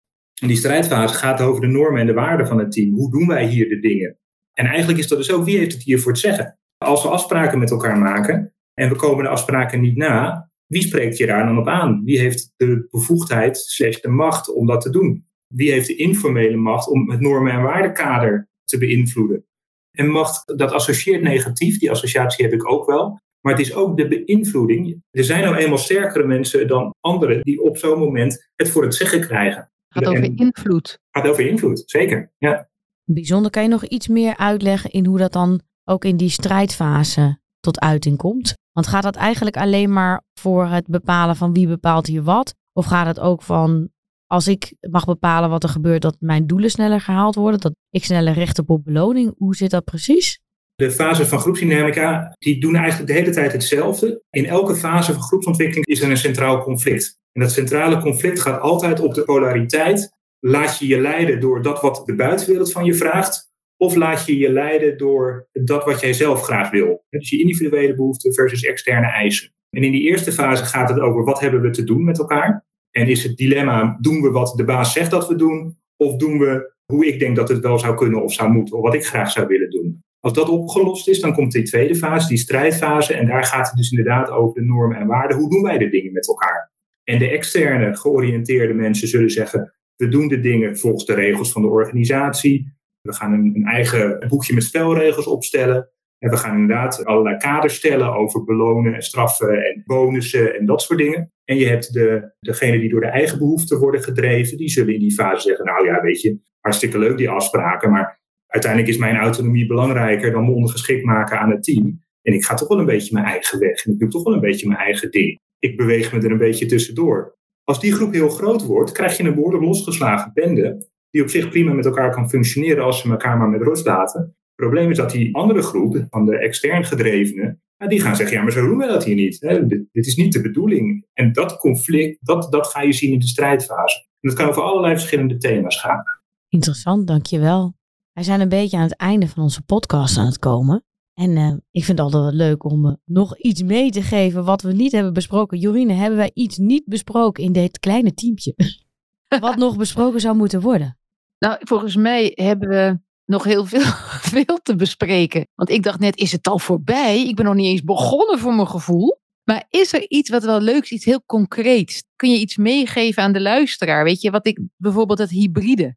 En 0.43 0.49
die 0.49 0.57
strijdfase 0.57 1.15
gaat 1.15 1.41
over 1.41 1.61
de 1.61 1.67
normen 1.67 2.01
en 2.01 2.07
de 2.07 2.13
waarden 2.13 2.47
van 2.47 2.59
het 2.59 2.73
team. 2.73 2.95
Hoe 2.95 3.11
doen 3.11 3.27
wij 3.27 3.47
hier 3.47 3.69
de 3.69 3.81
dingen? 3.81 4.19
En 4.53 4.67
eigenlijk 4.67 4.99
is 4.99 5.09
dat 5.09 5.19
dus 5.19 5.33
ook, 5.33 5.45
wie 5.45 5.59
heeft 5.59 5.73
het 5.73 5.83
hier 5.83 6.01
voor 6.01 6.13
het 6.13 6.21
zeggen? 6.21 6.60
Als 6.85 7.03
we 7.03 7.09
afspraken 7.09 7.59
met 7.59 7.71
elkaar 7.71 7.99
maken 7.99 8.55
en 8.75 8.89
we 8.89 8.97
komen 8.97 9.25
de 9.25 9.31
afspraken 9.31 9.81
niet 9.81 9.97
na, 9.97 10.51
wie 10.67 10.83
spreekt 10.83 11.17
je 11.17 11.27
daar 11.27 11.47
dan 11.47 11.59
op 11.59 11.69
aan? 11.69 12.05
Wie 12.05 12.19
heeft 12.19 12.53
de 12.57 12.89
bevoegdheid, 12.91 13.57
slash 13.57 14.01
de 14.01 14.09
macht 14.09 14.55
om 14.55 14.67
dat 14.67 14.81
te 14.81 14.91
doen? 14.91 15.27
Wie 15.47 15.73
heeft 15.73 15.87
de 15.87 15.97
informele 15.97 16.57
macht 16.57 16.89
om 16.89 17.11
het 17.11 17.21
normen- 17.21 17.53
en 17.53 17.63
waardekader 17.63 18.49
te 18.65 18.79
beïnvloeden? 18.79 19.47
En 19.91 20.09
macht, 20.09 20.59
dat 20.59 20.73
associeert 20.73 21.23
negatief, 21.23 21.79
die 21.79 21.91
associatie 21.91 22.45
heb 22.45 22.55
ik 22.55 22.71
ook 22.71 22.87
wel. 22.87 23.21
Maar 23.41 23.53
het 23.53 23.67
is 23.67 23.75
ook 23.75 23.97
de 23.97 24.09
beïnvloeding. 24.09 25.03
Er 25.11 25.25
zijn 25.25 25.45
nou 25.45 25.57
eenmaal 25.57 25.79
sterkere 25.79 26.27
mensen 26.27 26.69
dan 26.69 26.95
anderen 27.01 27.43
die 27.43 27.63
op 27.63 27.77
zo'n 27.77 27.99
moment 27.99 28.51
het 28.55 28.69
voor 28.69 28.83
het 28.83 28.95
zeggen 28.95 29.21
krijgen. 29.21 29.71
Het 29.89 30.05
gaat 30.05 30.17
over 30.17 30.33
invloed. 30.35 30.91
Het 30.91 31.01
gaat 31.11 31.27
over 31.27 31.47
invloed, 31.47 31.83
zeker. 31.87 32.33
Ja. 32.39 32.69
Bijzonder, 33.05 33.51
kan 33.51 33.63
je 33.63 33.69
nog 33.69 33.85
iets 33.85 34.09
meer 34.09 34.37
uitleggen 34.37 34.91
in 34.91 35.07
hoe 35.07 35.19
dat 35.19 35.33
dan 35.33 35.61
ook 35.91 36.05
in 36.05 36.17
die 36.17 36.31
strijdfase 36.31 37.41
tot 37.61 37.81
uiting 37.81 38.17
komt? 38.17 38.55
Want 38.73 38.87
gaat 38.87 39.03
dat 39.03 39.17
eigenlijk 39.17 39.57
alleen 39.57 39.93
maar 39.93 40.23
voor 40.35 40.67
het 40.67 40.87
bepalen 40.87 41.37
van 41.37 41.53
wie 41.53 41.67
bepaalt 41.67 42.07
hier 42.07 42.23
wat? 42.23 42.55
Of 42.73 42.87
gaat 42.87 43.07
het 43.07 43.21
ook 43.21 43.43
van 43.43 43.91
als 44.27 44.49
ik 44.49 44.75
mag 44.91 45.05
bepalen 45.05 45.51
wat 45.51 45.63
er 45.63 45.69
gebeurt, 45.69 46.03
dat 46.03 46.17
mijn 46.19 46.47
doelen 46.47 46.71
sneller 46.71 47.01
gehaald 47.01 47.35
worden, 47.35 47.61
dat 47.61 47.75
ik 47.91 48.05
sneller 48.05 48.33
recht 48.33 48.57
heb 48.57 48.71
op 48.71 48.85
beloning? 48.85 49.35
Hoe 49.37 49.57
zit 49.57 49.71
dat 49.71 49.85
precies? 49.85 50.41
De 50.75 50.91
fases 50.91 51.29
van 51.29 51.39
groepsdynamica 51.39 52.35
die 52.39 52.61
doen 52.61 52.75
eigenlijk 52.75 53.07
de 53.07 53.19
hele 53.19 53.31
tijd 53.31 53.53
hetzelfde. 53.53 54.23
In 54.31 54.47
elke 54.47 54.75
fase 54.75 55.13
van 55.13 55.23
groepsontwikkeling 55.23 55.87
is 55.87 56.01
er 56.01 56.11
een 56.11 56.17
centraal 56.17 56.63
conflict. 56.63 57.19
En 57.33 57.41
dat 57.41 57.53
centrale 57.53 57.99
conflict 57.99 58.41
gaat 58.41 58.61
altijd 58.61 59.01
op 59.01 59.15
de 59.15 59.25
polariteit. 59.25 60.11
Laat 60.39 60.79
je 60.79 60.87
je 60.87 61.01
leiden 61.01 61.41
door 61.41 61.63
dat 61.63 61.81
wat 61.81 62.03
de 62.05 62.15
buitenwereld 62.15 62.73
van 62.73 62.85
je 62.85 62.95
vraagt, 62.95 63.50
of 63.83 63.95
laat 63.95 64.27
je 64.27 64.39
je 64.39 64.53
leiden 64.53 64.99
door 64.99 65.49
dat 65.53 65.85
wat 65.85 66.01
jij 66.01 66.13
zelf 66.13 66.43
graag 66.43 66.71
wil? 66.71 67.05
Dus 67.11 67.31
je 67.31 67.41
individuele 67.41 67.95
behoeften 67.95 68.35
versus 68.35 68.65
externe 68.65 69.07
eisen. 69.07 69.53
En 69.71 69.83
in 69.83 69.93
die 69.93 70.03
eerste 70.03 70.33
fase 70.33 70.65
gaat 70.65 70.89
het 70.89 71.01
over 71.01 71.25
wat 71.25 71.41
hebben 71.41 71.61
we 71.61 71.71
te 71.71 71.85
doen 71.85 72.05
met 72.05 72.19
elkaar. 72.19 72.65
En 72.91 73.09
is 73.09 73.25
het 73.25 73.37
dilemma, 73.37 73.99
doen 74.01 74.23
we 74.23 74.31
wat 74.31 74.53
de 74.57 74.65
baas 74.65 74.93
zegt 74.93 75.11
dat 75.11 75.29
we 75.29 75.35
doen? 75.35 75.79
Of 75.97 76.17
doen 76.17 76.39
we 76.39 76.75
hoe 76.93 77.07
ik 77.07 77.19
denk 77.19 77.37
dat 77.37 77.49
het 77.49 77.61
wel 77.61 77.79
zou 77.79 77.97
kunnen 77.97 78.23
of 78.23 78.33
zou 78.33 78.51
moeten? 78.51 78.77
Of 78.77 78.83
wat 78.83 78.95
ik 78.95 79.07
graag 79.07 79.31
zou 79.31 79.47
willen 79.47 79.71
doen? 79.71 80.03
Als 80.21 80.33
dat 80.33 80.49
opgelost 80.49 81.09
is, 81.09 81.21
dan 81.21 81.35
komt 81.35 81.53
die 81.53 81.63
tweede 81.63 81.95
fase, 81.95 82.29
die 82.29 82.39
strijdfase. 82.39 83.15
En 83.15 83.27
daar 83.27 83.45
gaat 83.45 83.67
het 83.67 83.77
dus 83.77 83.91
inderdaad 83.91 84.31
over 84.31 84.61
de 84.61 84.67
normen 84.67 84.99
en 84.99 85.07
waarden. 85.07 85.37
Hoe 85.37 85.51
doen 85.51 85.63
wij 85.63 85.79
de 85.79 85.89
dingen 85.89 86.13
met 86.13 86.29
elkaar? 86.29 86.73
En 87.05 87.19
de 87.19 87.31
externe 87.31 87.97
georiënteerde 87.97 88.75
mensen 88.75 89.09
zullen 89.09 89.31
zeggen, 89.31 89.75
we 89.97 90.09
doen 90.09 90.29
de 90.29 90.41
dingen 90.41 90.79
volgens 90.79 91.05
de 91.05 91.15
regels 91.15 91.53
van 91.53 91.63
de 91.63 91.69
organisatie. 91.69 92.79
We 93.03 93.15
gaan 93.15 93.33
een, 93.33 93.53
een 93.55 93.65
eigen 93.65 94.27
boekje 94.29 94.55
met 94.55 94.65
spelregels 94.65 95.27
opstellen. 95.27 95.91
En 96.19 96.31
we 96.31 96.37
gaan 96.37 96.59
inderdaad 96.59 97.05
allerlei 97.05 97.37
kaders 97.37 97.75
stellen 97.75 98.15
over 98.15 98.45
belonen 98.45 98.95
en 98.95 99.03
straffen 99.03 99.65
en 99.65 99.83
bonussen 99.87 100.55
en 100.59 100.67
dat 100.67 100.83
soort 100.83 100.99
dingen. 100.99 101.33
En 101.45 101.57
je 101.57 101.67
hebt 101.67 101.93
de, 101.93 102.33
degenen 102.41 102.81
die 102.81 102.91
door 102.91 103.01
de 103.01 103.07
eigen 103.07 103.39
behoeften 103.39 103.79
worden 103.79 104.03
gedreven, 104.03 104.57
die 104.57 104.69
zullen 104.69 104.95
in 104.95 105.01
die 105.01 105.15
fase 105.15 105.49
zeggen, 105.49 105.65
nou 105.65 105.87
ja, 105.87 106.01
weet 106.01 106.21
je, 106.21 106.39
hartstikke 106.61 106.99
leuk 106.99 107.17
die 107.17 107.31
afspraken, 107.31 107.91
maar 107.91 108.21
uiteindelijk 108.47 108.93
is 108.93 108.99
mijn 108.99 109.17
autonomie 109.17 109.67
belangrijker 109.67 110.33
dan 110.33 110.45
me 110.45 110.51
ondergeschikt 110.51 111.05
maken 111.05 111.39
aan 111.39 111.51
het 111.51 111.63
team. 111.63 112.03
En 112.23 112.33
ik 112.33 112.45
ga 112.45 112.55
toch 112.55 112.69
wel 112.69 112.79
een 112.79 112.87
beetje 112.87 113.15
mijn 113.15 113.27
eigen 113.27 113.59
weg 113.59 113.85
en 113.85 113.93
ik 113.93 113.99
doe 113.99 114.09
toch 114.09 114.25
wel 114.25 114.35
een 114.35 114.41
beetje 114.41 114.69
mijn 114.69 114.81
eigen 114.81 115.11
ding. 115.11 115.39
Ik 115.59 115.77
beweeg 115.77 116.13
me 116.13 116.19
er 116.19 116.31
een 116.31 116.39
beetje 116.39 116.67
tussendoor. 116.67 117.39
Als 117.65 117.81
die 117.81 117.93
groep 117.93 118.13
heel 118.13 118.29
groot 118.29 118.65
wordt, 118.65 118.93
krijg 118.93 119.17
je 119.17 119.25
een 119.25 119.35
behoorlijk 119.35 119.65
losgeslagen 119.65 120.31
bende 120.35 120.90
die 121.11 121.23
op 121.23 121.29
zich 121.29 121.49
prima 121.49 121.73
met 121.73 121.85
elkaar 121.85 122.11
kan 122.11 122.29
functioneren 122.29 122.85
als 122.85 123.01
ze 123.01 123.11
elkaar 123.11 123.39
maar 123.39 123.49
met 123.49 123.63
rust 123.63 123.87
laten. 123.87 124.21
Het 124.21 124.69
probleem 124.69 124.91
is 124.91 124.97
dat 124.97 125.11
die 125.11 125.35
andere 125.35 125.63
groep, 125.63 126.07
van 126.11 126.25
de 126.25 126.39
extern 126.39 126.85
gedrevenen, 126.85 127.63
die 127.89 128.01
gaan 128.01 128.17
zeggen, 128.17 128.37
ja, 128.37 128.43
maar 128.43 128.53
zo 128.53 128.67
doen 128.67 128.79
we 128.79 128.87
dat 128.87 129.05
hier 129.05 129.15
niet. 129.15 129.41
Hè? 129.41 129.67
Dit, 129.67 129.89
is 129.93 130.17
niet 130.17 130.33
de 130.33 130.41
bedoeling. 130.41 131.07
En 131.13 131.33
dat 131.33 131.57
conflict, 131.57 132.19
dat, 132.21 132.53
dat 132.53 132.67
ga 132.67 132.83
je 132.83 132.93
zien 132.93 133.13
in 133.13 133.19
de 133.19 133.27
strijdfase. 133.27 133.99
En 133.99 134.29
dat 134.29 134.35
kan 134.35 134.49
over 134.49 134.63
allerlei 134.63 134.95
verschillende 134.95 135.37
thema's 135.37 135.81
gaan. 135.81 136.03
Interessant, 136.49 137.07
dankjewel. 137.07 137.75
Wij 138.13 138.25
zijn 138.25 138.41
een 138.41 138.49
beetje 138.49 138.77
aan 138.77 138.83
het 138.83 138.97
einde 138.97 139.29
van 139.29 139.43
onze 139.43 139.63
podcast 139.63 140.17
aan 140.17 140.27
het 140.27 140.39
komen. 140.39 140.85
En 141.15 141.37
uh, 141.37 141.53
ik 141.71 141.85
vind 141.85 141.99
het 141.99 142.01
altijd 142.01 142.23
wel 142.23 142.33
leuk 142.33 142.65
om 142.65 142.87
uh, 142.87 142.93
nog 143.05 143.39
iets 143.39 143.63
mee 143.63 143.91
te 143.91 144.03
geven 144.03 144.45
wat 144.45 144.63
we 144.63 144.73
niet 144.73 144.93
hebben 144.93 145.13
besproken. 145.13 145.59
Jorine, 145.59 145.93
hebben 145.93 146.19
wij 146.19 146.31
iets 146.35 146.59
niet 146.59 146.85
besproken 146.87 147.45
in 147.45 147.53
dit 147.53 147.79
kleine 147.79 148.15
teampje? 148.15 148.55
wat 149.41 149.57
nog 149.57 149.77
besproken 149.77 150.21
zou 150.21 150.37
moeten 150.37 150.61
worden? 150.61 150.99
Nou, 151.41 151.57
volgens 151.61 151.97
mij 151.97 152.33
hebben 152.35 152.69
we 152.69 152.99
nog 153.25 153.45
heel 153.45 153.65
veel, 153.65 153.81
veel 154.35 154.59
te 154.63 154.77
bespreken. 154.77 155.49
Want 155.55 155.71
ik 155.71 155.83
dacht 155.83 155.99
net, 155.99 156.17
is 156.19 156.33
het 156.33 156.47
al 156.47 156.59
voorbij? 156.59 157.27
Ik 157.27 157.37
ben 157.37 157.45
nog 157.45 157.55
niet 157.55 157.71
eens 157.71 157.85
begonnen 157.85 158.39
voor 158.39 158.55
mijn 158.55 158.69
gevoel. 158.69 159.19
Maar 159.45 159.67
is 159.71 159.93
er 159.93 160.05
iets 160.09 160.31
wat 160.31 160.45
wel 160.45 160.61
leuk 160.61 160.83
is, 160.83 160.91
iets 160.91 161.05
heel 161.05 161.23
concreets? 161.27 162.05
Kun 162.17 162.31
je 162.31 162.39
iets 162.39 162.57
meegeven 162.57 163.23
aan 163.23 163.33
de 163.33 163.41
luisteraar? 163.41 164.05
Weet 164.05 164.21
je, 164.21 164.31
wat 164.31 164.47
ik 164.47 164.61
bijvoorbeeld 164.77 165.19
het 165.19 165.31
hybride. 165.31 165.97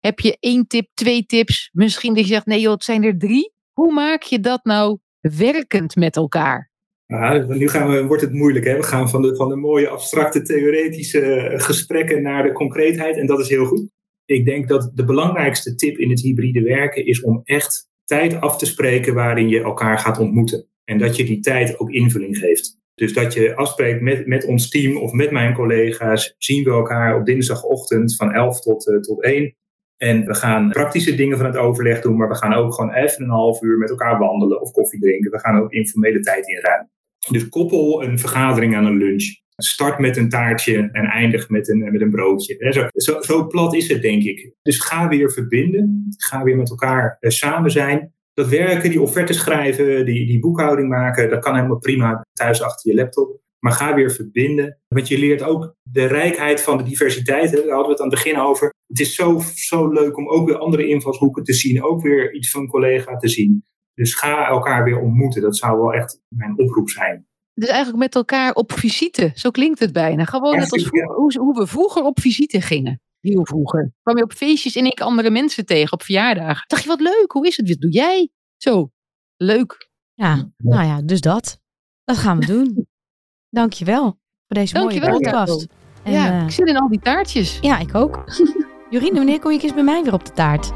Heb 0.00 0.20
je 0.20 0.36
één 0.40 0.66
tip, 0.66 0.88
twee 0.94 1.26
tips? 1.26 1.70
Misschien 1.72 2.14
dat 2.14 2.22
je 2.22 2.32
zegt, 2.32 2.46
nee 2.46 2.60
joh, 2.60 2.72
het 2.72 2.84
zijn 2.84 3.04
er 3.04 3.18
drie. 3.18 3.52
Hoe 3.72 3.92
maak 3.92 4.22
je 4.22 4.40
dat 4.40 4.64
nou 4.64 4.98
werkend 5.20 5.96
met 5.96 6.16
elkaar? 6.16 6.70
Ja, 7.06 7.44
nu 7.48 7.68
gaan 7.68 7.90
we, 7.90 8.06
wordt 8.06 8.22
het 8.22 8.32
moeilijk. 8.32 8.64
Hè? 8.64 8.76
We 8.76 8.82
gaan 8.82 9.08
van 9.08 9.22
de, 9.22 9.36
van 9.36 9.48
de 9.48 9.56
mooie 9.56 9.88
abstracte 9.88 10.42
theoretische 10.42 11.52
gesprekken 11.56 12.22
naar 12.22 12.42
de 12.42 12.52
concreetheid. 12.52 13.16
En 13.16 13.26
dat 13.26 13.40
is 13.40 13.48
heel 13.48 13.64
goed. 13.64 13.90
Ik 14.32 14.44
denk 14.44 14.68
dat 14.68 14.90
de 14.94 15.04
belangrijkste 15.04 15.74
tip 15.74 15.98
in 15.98 16.10
het 16.10 16.20
hybride 16.20 16.62
werken 16.62 17.06
is 17.06 17.22
om 17.22 17.40
echt 17.44 17.90
tijd 18.04 18.40
af 18.40 18.58
te 18.58 18.66
spreken 18.66 19.14
waarin 19.14 19.48
je 19.48 19.62
elkaar 19.62 19.98
gaat 19.98 20.18
ontmoeten. 20.18 20.66
En 20.84 20.98
dat 20.98 21.16
je 21.16 21.24
die 21.24 21.40
tijd 21.40 21.78
ook 21.78 21.90
invulling 21.90 22.38
geeft. 22.38 22.80
Dus 22.94 23.12
dat 23.12 23.34
je 23.34 23.56
afspreekt 23.56 24.00
met, 24.00 24.26
met 24.26 24.44
ons 24.44 24.68
team 24.68 24.96
of 24.96 25.12
met 25.12 25.30
mijn 25.30 25.54
collega's, 25.54 26.34
zien 26.38 26.64
we 26.64 26.70
elkaar 26.70 27.16
op 27.16 27.26
dinsdagochtend 27.26 28.16
van 28.16 28.32
11 28.32 28.60
tot, 28.60 28.88
uh, 28.88 29.00
tot 29.00 29.22
1. 29.22 29.56
En 29.96 30.24
we 30.24 30.34
gaan 30.34 30.70
praktische 30.70 31.14
dingen 31.14 31.36
van 31.36 31.46
het 31.46 31.56
overleg 31.56 32.00
doen, 32.00 32.16
maar 32.16 32.28
we 32.28 32.34
gaan 32.34 32.54
ook 32.54 32.74
gewoon 32.74 32.94
even 32.94 33.24
een 33.24 33.30
half 33.30 33.62
uur 33.62 33.78
met 33.78 33.90
elkaar 33.90 34.18
wandelen 34.18 34.60
of 34.60 34.70
koffie 34.70 35.00
drinken. 35.00 35.30
We 35.30 35.38
gaan 35.38 35.62
ook 35.62 35.72
informele 35.72 36.20
tijd 36.20 36.48
inruimen. 36.48 36.90
Dus 37.30 37.48
koppel 37.48 38.02
een 38.02 38.18
vergadering 38.18 38.76
aan 38.76 38.86
een 38.86 38.96
lunch. 38.96 39.41
Start 39.56 39.98
met 39.98 40.16
een 40.16 40.28
taartje 40.28 40.88
en 40.92 41.04
eindig 41.04 41.48
met 41.48 41.68
een, 41.68 41.92
met 41.92 42.00
een 42.00 42.10
broodje. 42.10 42.72
Zo, 42.72 42.88
zo, 42.92 43.20
zo 43.20 43.46
plat 43.46 43.74
is 43.74 43.88
het, 43.88 44.02
denk 44.02 44.22
ik. 44.22 44.54
Dus 44.62 44.80
ga 44.80 45.08
weer 45.08 45.32
verbinden. 45.32 46.06
Ga 46.16 46.42
weer 46.42 46.56
met 46.56 46.70
elkaar 46.70 47.16
eh, 47.20 47.30
samen 47.30 47.70
zijn. 47.70 48.14
Dat 48.34 48.48
werken, 48.48 48.90
die 48.90 49.00
offertes 49.00 49.38
schrijven, 49.38 50.04
die, 50.04 50.26
die 50.26 50.40
boekhouding 50.40 50.88
maken, 50.88 51.30
dat 51.30 51.42
kan 51.42 51.54
helemaal 51.54 51.78
prima 51.78 52.26
thuis 52.32 52.62
achter 52.62 52.90
je 52.90 52.96
laptop. 52.96 53.40
Maar 53.58 53.72
ga 53.72 53.94
weer 53.94 54.10
verbinden. 54.10 54.78
Want 54.88 55.08
je 55.08 55.18
leert 55.18 55.42
ook 55.42 55.74
de 55.82 56.04
rijkheid 56.04 56.60
van 56.60 56.76
de 56.76 56.84
diversiteit. 56.84 57.50
Hè? 57.50 57.56
Daar 57.56 57.66
hadden 57.66 57.84
we 57.86 57.92
het 57.92 58.00
aan 58.00 58.10
het 58.10 58.22
begin 58.22 58.38
over. 58.38 58.74
Het 58.86 59.00
is 59.00 59.14
zo, 59.14 59.38
zo 59.54 59.92
leuk 59.92 60.16
om 60.16 60.28
ook 60.28 60.48
weer 60.48 60.58
andere 60.58 60.86
invalshoeken 60.86 61.44
te 61.44 61.52
zien. 61.52 61.82
Ook 61.82 62.02
weer 62.02 62.34
iets 62.34 62.50
van 62.50 62.60
een 62.60 62.68
collega 62.68 63.16
te 63.16 63.28
zien. 63.28 63.64
Dus 63.94 64.14
ga 64.14 64.48
elkaar 64.48 64.84
weer 64.84 65.00
ontmoeten. 65.00 65.42
Dat 65.42 65.56
zou 65.56 65.78
wel 65.78 65.92
echt 65.92 66.20
mijn 66.28 66.58
oproep 66.58 66.88
zijn. 66.88 67.26
Dus 67.54 67.68
eigenlijk 67.68 67.98
met 67.98 68.14
elkaar 68.14 68.52
op 68.52 68.72
visite. 68.72 69.30
Zo 69.34 69.50
klinkt 69.50 69.78
het 69.78 69.92
bijna. 69.92 70.24
Gewoon 70.24 70.56
net 70.56 70.72
als 70.72 70.82
vroeger, 70.82 71.40
hoe, 71.40 71.54
we 71.54 71.66
vroeger 71.66 72.02
op 72.02 72.20
visite 72.20 72.60
gingen. 72.60 73.00
Heel 73.20 73.46
vroeger. 73.46 73.92
Kwam 74.02 74.16
je 74.16 74.22
op 74.22 74.32
feestjes 74.32 74.74
en 74.74 74.84
ik 74.84 75.00
andere 75.00 75.30
mensen 75.30 75.66
tegen 75.66 75.92
op 75.92 76.02
verjaardagen. 76.02 76.64
Dacht 76.66 76.82
je, 76.82 76.88
wat 76.88 77.00
leuk, 77.00 77.32
hoe 77.32 77.46
is 77.46 77.56
het? 77.56 77.68
Wat 77.68 77.80
doe 77.80 77.90
jij? 77.90 78.30
Zo, 78.56 78.90
leuk. 79.36 79.90
Ja, 80.14 80.50
nou 80.56 80.84
ja, 80.84 81.02
dus 81.02 81.20
dat. 81.20 81.58
Dat 82.04 82.16
gaan 82.16 82.38
we 82.38 82.46
doen. 82.46 82.86
Dankjewel 83.60 84.02
voor 84.46 84.56
deze 84.56 84.74
Dankjewel, 84.74 85.10
mooie 85.10 85.22
podcast. 85.22 85.66
ja, 86.04 86.38
uh, 86.38 86.42
ik 86.42 86.50
zit 86.50 86.68
in 86.68 86.76
al 86.76 86.88
die 86.88 87.00
taartjes. 87.00 87.58
Ja, 87.60 87.78
ik 87.78 87.94
ook. 87.94 88.24
Jorien, 88.90 89.14
wanneer 89.14 89.40
kom 89.40 89.52
je 89.52 89.60
eens 89.60 89.74
bij 89.74 89.82
mij 89.82 90.02
weer 90.02 90.12
op 90.12 90.24
de 90.24 90.32
taart? 90.32 90.72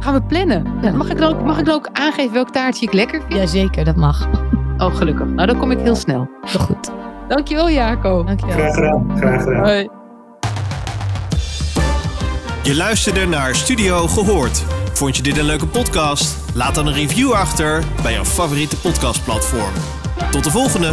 Gaan 0.00 0.14
we 0.14 0.22
plannen. 0.22 0.96
Mag, 0.96 1.10
ik 1.10 1.16
dan 1.16 1.34
ook, 1.34 1.42
mag 1.42 1.58
ik 1.58 1.64
dan 1.64 1.74
ook 1.74 1.88
aangeven 1.92 2.32
welk 2.32 2.50
taartje 2.50 2.86
ik 2.86 2.92
lekker 2.92 3.20
vind? 3.20 3.32
Jazeker, 3.32 3.84
dat 3.84 3.96
mag. 3.96 4.28
Oh, 4.78 4.96
gelukkig. 4.96 5.26
Nou, 5.26 5.46
dan 5.46 5.58
kom 5.58 5.70
ik 5.70 5.78
heel 5.78 5.94
snel. 5.94 6.28
Heel 6.40 6.60
goed. 6.60 6.90
Dankjewel, 7.28 7.70
Jaco. 7.70 8.24
Dankjewel. 8.24 8.56
Graag 8.56 8.74
gedaan. 8.74 9.12
Graag 9.16 9.42
gedaan. 9.42 9.62
Hoi. 9.64 9.88
Je 12.62 12.76
luisterde 12.76 13.26
naar 13.26 13.54
Studio 13.54 14.06
Gehoord. 14.06 14.64
Vond 14.92 15.16
je 15.16 15.22
dit 15.22 15.38
een 15.38 15.44
leuke 15.44 15.66
podcast? 15.66 16.36
Laat 16.54 16.74
dan 16.74 16.86
een 16.86 16.92
review 16.92 17.32
achter 17.32 17.84
bij 18.02 18.12
jouw 18.12 18.24
favoriete 18.24 18.76
podcastplatform. 18.76 19.72
Tot 20.30 20.44
de 20.44 20.50
volgende! 20.50 20.92